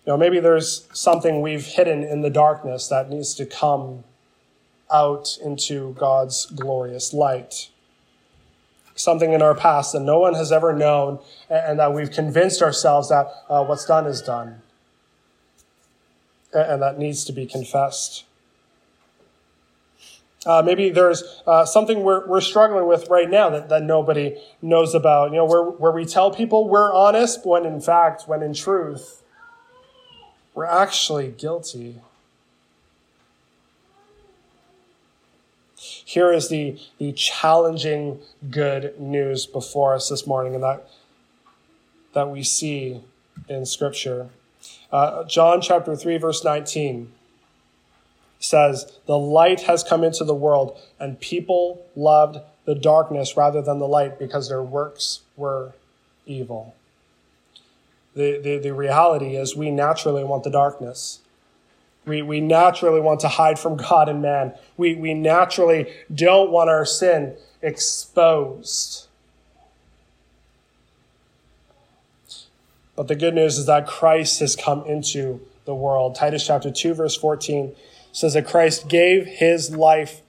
You 0.05 0.13
know, 0.13 0.17
maybe 0.17 0.39
there's 0.39 0.87
something 0.93 1.41
we've 1.41 1.65
hidden 1.65 2.03
in 2.03 2.21
the 2.21 2.29
darkness 2.29 2.87
that 2.87 3.09
needs 3.09 3.33
to 3.35 3.45
come 3.45 4.05
out 4.89 5.37
into 5.43 5.93
God's 5.95 6.45
glorious 6.45 7.13
light. 7.13 7.69
Something 8.97 9.31
in 9.31 9.41
our 9.41 9.55
past 9.55 9.93
that 9.93 10.01
no 10.01 10.19
one 10.19 10.33
has 10.33 10.51
ever 10.51 10.73
known, 10.73 11.19
and 11.49 11.79
that 11.79 11.93
we've 11.93 12.11
convinced 12.11 12.61
ourselves 12.61 13.09
that 13.09 13.27
uh, 13.49 13.63
what's 13.63 13.85
done 13.85 14.05
is 14.05 14.21
done, 14.21 14.61
and 16.53 16.81
that 16.81 16.97
needs 16.97 17.23
to 17.25 17.31
be 17.31 17.45
confessed. 17.45 18.25
Uh, 20.45 20.61
maybe 20.65 20.89
there's 20.89 21.41
uh, 21.45 21.65
something 21.65 22.03
we're, 22.03 22.25
we're 22.25 22.39
struggling 22.39 22.87
with 22.87 23.09
right 23.09 23.29
now 23.29 23.49
that, 23.49 23.67
that 23.67 23.83
nobody 23.83 24.37
knows 24.61 24.95
about. 24.95 25.31
You 25.31 25.37
know, 25.37 25.45
where, 25.45 25.63
where 25.63 25.91
we 25.91 26.05
tell 26.05 26.31
people 26.31 26.69
we're 26.69 26.93
honest, 26.93 27.45
when 27.45 27.65
in 27.65 27.81
fact, 27.81 28.27
when 28.27 28.41
in 28.41 28.53
truth, 28.53 29.23
we're 30.53 30.65
actually 30.65 31.29
guilty. 31.29 32.01
Here 36.07 36.31
is 36.31 36.47
the, 36.47 36.79
the 36.99 37.11
challenging 37.11 38.19
good 38.49 38.97
news 38.97 39.45
before 39.45 39.93
us 39.93 40.07
this 40.07 40.25
morning, 40.25 40.55
and 40.55 40.63
that, 40.63 40.87
that 42.13 42.29
we 42.29 42.43
see 42.43 43.01
in 43.49 43.65
Scripture. 43.65 44.29
Uh, 44.89 45.25
John 45.25 45.59
chapter 45.59 45.97
3, 45.97 46.15
verse 46.15 46.45
19 46.45 47.11
says, 48.39 48.89
The 49.05 49.17
light 49.17 49.63
has 49.63 49.83
come 49.83 50.05
into 50.05 50.23
the 50.23 50.33
world, 50.33 50.79
and 50.97 51.19
people 51.19 51.85
loved 51.93 52.39
the 52.63 52.75
darkness 52.75 53.35
rather 53.35 53.61
than 53.61 53.79
the 53.79 53.85
light 53.85 54.17
because 54.17 54.47
their 54.47 54.63
works 54.63 55.23
were 55.35 55.73
evil. 56.25 56.73
The, 58.15 58.39
the, 58.41 58.59
the 58.59 58.73
reality 58.73 59.35
is, 59.35 59.57
we 59.57 59.71
naturally 59.71 60.23
want 60.23 60.45
the 60.45 60.51
darkness. 60.51 61.19
We, 62.07 62.21
we 62.21 62.39
naturally 62.39 63.01
want 63.01 63.19
to 63.21 63.27
hide 63.27 63.59
from 63.59 63.75
God 63.75 64.07
and 64.07 64.21
man. 64.21 64.53
We, 64.77 64.95
we 64.95 65.13
naturally 65.13 65.93
don't 66.13 66.49
want 66.51 66.69
our 66.69 66.85
sin 66.85 67.35
exposed. 67.61 69.07
But 72.95 73.09
the 73.09 73.15
good 73.15 73.35
news 73.35 73.57
is 73.57 73.65
that 73.65 73.85
Christ 73.85 74.39
has 74.39 74.55
come 74.55 74.85
into 74.85 75.41
the 75.65 75.75
world. 75.75 76.15
Titus 76.15 76.47
chapter 76.47 76.71
2, 76.71 76.93
verse 76.93 77.15
14 77.15 77.75
says 78.13 78.33
that 78.33 78.47
Christ 78.47 78.87
gave 78.87 79.25
his 79.25 79.75
life 79.75 80.21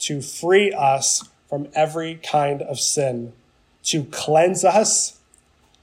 to 0.00 0.20
free 0.20 0.72
us 0.72 1.28
from 1.48 1.68
every 1.74 2.16
kind 2.16 2.62
of 2.62 2.80
sin, 2.80 3.34
to 3.84 4.04
cleanse 4.04 4.64
us, 4.64 5.20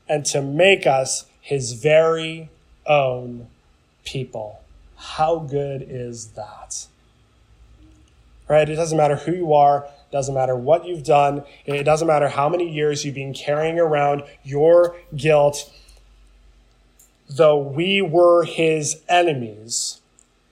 and 0.10 0.26
to 0.26 0.42
make 0.42 0.88
us 0.88 1.26
his 1.40 1.74
very 1.74 2.50
own 2.88 3.48
people. 4.04 4.60
How 5.00 5.40
good 5.40 5.82
is 5.82 6.32
that? 6.32 6.88
Right? 8.50 8.68
It 8.68 8.76
doesn't 8.76 8.98
matter 8.98 9.16
who 9.16 9.32
you 9.32 9.54
are, 9.54 9.86
it 9.86 10.12
doesn't 10.12 10.36
matter 10.36 10.58
what 10.58 10.86
you've 10.86 11.04
done, 11.04 11.44
it 11.66 11.84
doesn't 11.84 12.08
matter 12.08 12.28
how 12.28 12.50
many 12.50 12.70
years 12.70 13.06
you've 13.06 13.16
been 13.16 13.34
carrying 13.34 13.80
around 13.80 14.24
your 14.44 14.98
guilt. 15.16 15.72
Though 17.30 17.58
we 17.58 18.02
were 18.02 18.44
his 18.44 19.02
enemies, 19.08 20.02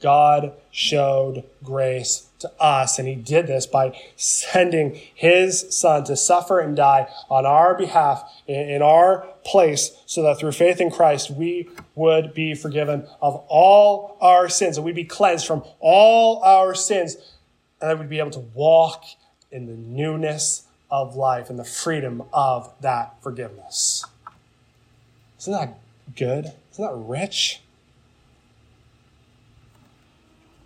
God 0.01 0.53
showed 0.71 1.43
grace 1.61 2.27
to 2.39 2.51
us, 2.59 2.99
and 2.99 3.07
he 3.07 3.15
did 3.15 3.47
this 3.47 3.65
by 3.65 3.99
sending 4.15 5.01
his 5.13 5.75
son 5.75 6.05
to 6.05 6.15
suffer 6.15 6.59
and 6.59 6.75
die 6.75 7.09
on 7.29 7.45
our 7.45 7.75
behalf 7.75 8.23
in 8.47 8.81
our 8.81 9.27
place 9.47 9.91
so 10.05 10.21
that 10.23 10.37
through 10.37 10.51
faith 10.51 10.79
in 10.81 10.91
Christ 10.91 11.31
we 11.31 11.69
would 11.95 12.33
be 12.33 12.53
forgiven 12.53 13.07
of 13.21 13.43
all 13.47 14.17
our 14.21 14.49
sins 14.49 14.77
and 14.77 14.85
we'd 14.85 14.95
be 14.95 15.05
cleansed 15.05 15.47
from 15.47 15.63
all 15.79 16.43
our 16.43 16.75
sins 16.75 17.15
and 17.81 17.89
that 17.89 17.99
we'd 17.99 18.09
be 18.09 18.19
able 18.19 18.31
to 18.31 18.45
walk 18.53 19.05
in 19.51 19.65
the 19.65 19.73
newness 19.73 20.63
of 20.91 21.15
life 21.15 21.49
and 21.49 21.57
the 21.57 21.63
freedom 21.63 22.23
of 22.33 22.71
that 22.81 23.21
forgiveness. 23.21 24.05
Isn't 25.39 25.53
that 25.53 25.79
good? 26.15 26.51
Isn't 26.71 26.85
that 26.85 26.95
rich? 26.95 27.61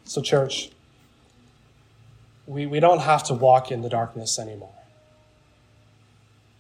So, 0.06 0.22
church, 0.22 0.72
we, 2.46 2.66
we 2.66 2.80
don't 2.80 3.00
have 3.00 3.24
to 3.26 3.34
walk 3.34 3.72
in 3.72 3.82
the 3.82 3.90
darkness 3.90 4.38
anymore. 4.38 4.74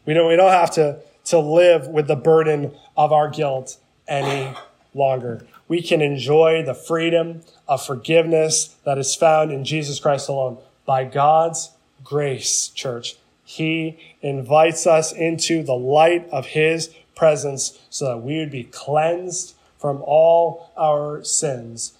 We 0.05 0.13
don't, 0.13 0.27
we 0.27 0.35
don't 0.35 0.51
have 0.51 0.71
to, 0.71 0.99
to 1.25 1.39
live 1.39 1.87
with 1.87 2.07
the 2.07 2.15
burden 2.15 2.73
of 2.97 3.11
our 3.11 3.29
guilt 3.29 3.77
any 4.07 4.55
longer. 4.93 5.45
We 5.67 5.81
can 5.81 6.01
enjoy 6.01 6.63
the 6.65 6.73
freedom 6.73 7.41
of 7.67 7.85
forgiveness 7.85 8.75
that 8.83 8.97
is 8.97 9.15
found 9.15 9.51
in 9.51 9.63
Jesus 9.63 9.99
Christ 9.99 10.27
alone 10.27 10.57
by 10.85 11.05
God's 11.05 11.71
grace, 12.03 12.67
church. 12.67 13.15
He 13.45 13.97
invites 14.21 14.85
us 14.85 15.11
into 15.11 15.63
the 15.63 15.73
light 15.73 16.27
of 16.29 16.47
His 16.47 16.93
presence 17.15 17.79
so 17.89 18.05
that 18.05 18.17
we 18.17 18.37
would 18.39 18.51
be 18.51 18.63
cleansed 18.63 19.55
from 19.77 20.01
all 20.05 20.71
our 20.77 21.23
sins 21.23 21.93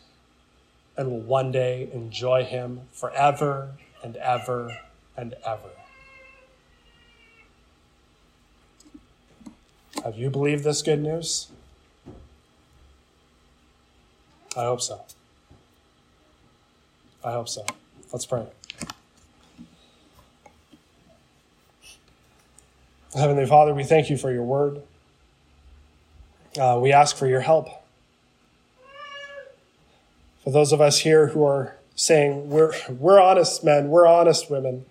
and 0.96 1.10
will 1.10 1.20
one 1.20 1.52
day 1.52 1.90
enjoy 1.94 2.44
him 2.44 2.82
forever 2.92 3.72
and 4.04 4.16
ever 4.18 4.78
and 5.18 5.34
ever. 5.46 5.81
Have 10.04 10.18
you 10.18 10.32
believed 10.32 10.64
this 10.64 10.82
good 10.82 11.00
news? 11.00 11.52
I 14.58 14.64
hope 14.64 14.82
so. 14.82 15.02
I 17.24 17.34
hope 17.34 17.48
so. 17.48 17.64
Let's 18.12 18.26
pray. 18.26 18.48
Heavenly 23.14 23.46
Father, 23.46 23.76
we 23.76 23.84
thank 23.84 24.10
you 24.10 24.18
for 24.18 24.32
your 24.32 24.44
word. 24.44 24.82
Uh, 26.60 26.80
we 26.82 26.92
ask 26.92 27.16
for 27.16 27.28
your 27.28 27.42
help. 27.42 27.70
For 30.44 30.50
those 30.50 30.72
of 30.72 30.82
us 30.82 31.00
here 31.00 31.28
who 31.28 31.46
are 31.46 31.76
saying, 31.96 32.50
we're, 32.50 32.74
we're 32.90 33.20
honest 33.22 33.64
men, 33.64 33.90
we're 33.90 34.08
honest 34.08 34.50
women, 34.50 34.86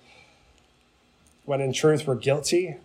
when 1.46 1.61
in 1.61 1.72
truth 1.72 2.06
we're 2.06 2.14
guilty. 2.14 2.76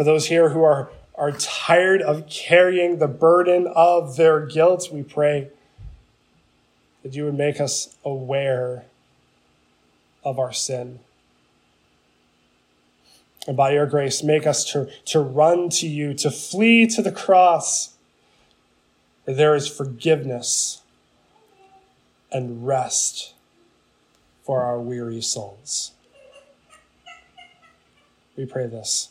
For 0.00 0.04
those 0.04 0.28
here 0.28 0.48
who 0.48 0.62
are, 0.62 0.90
are 1.14 1.32
tired 1.32 2.00
of 2.00 2.26
carrying 2.26 3.00
the 3.00 3.06
burden 3.06 3.66
of 3.66 4.16
their 4.16 4.46
guilt, 4.46 4.88
we 4.90 5.02
pray 5.02 5.50
that 7.02 7.12
you 7.12 7.26
would 7.26 7.36
make 7.36 7.60
us 7.60 7.98
aware 8.02 8.86
of 10.24 10.38
our 10.38 10.54
sin. 10.54 11.00
And 13.46 13.58
by 13.58 13.72
your 13.72 13.84
grace, 13.84 14.22
make 14.22 14.46
us 14.46 14.64
to, 14.72 14.88
to 15.04 15.20
run 15.20 15.68
to 15.68 15.86
you, 15.86 16.14
to 16.14 16.30
flee 16.30 16.86
to 16.86 17.02
the 17.02 17.12
cross 17.12 17.92
where 19.26 19.36
there 19.36 19.54
is 19.54 19.68
forgiveness 19.68 20.80
and 22.32 22.66
rest 22.66 23.34
for 24.44 24.62
our 24.62 24.80
weary 24.80 25.20
souls. 25.20 25.92
We 28.34 28.46
pray 28.46 28.66
this 28.66 29.10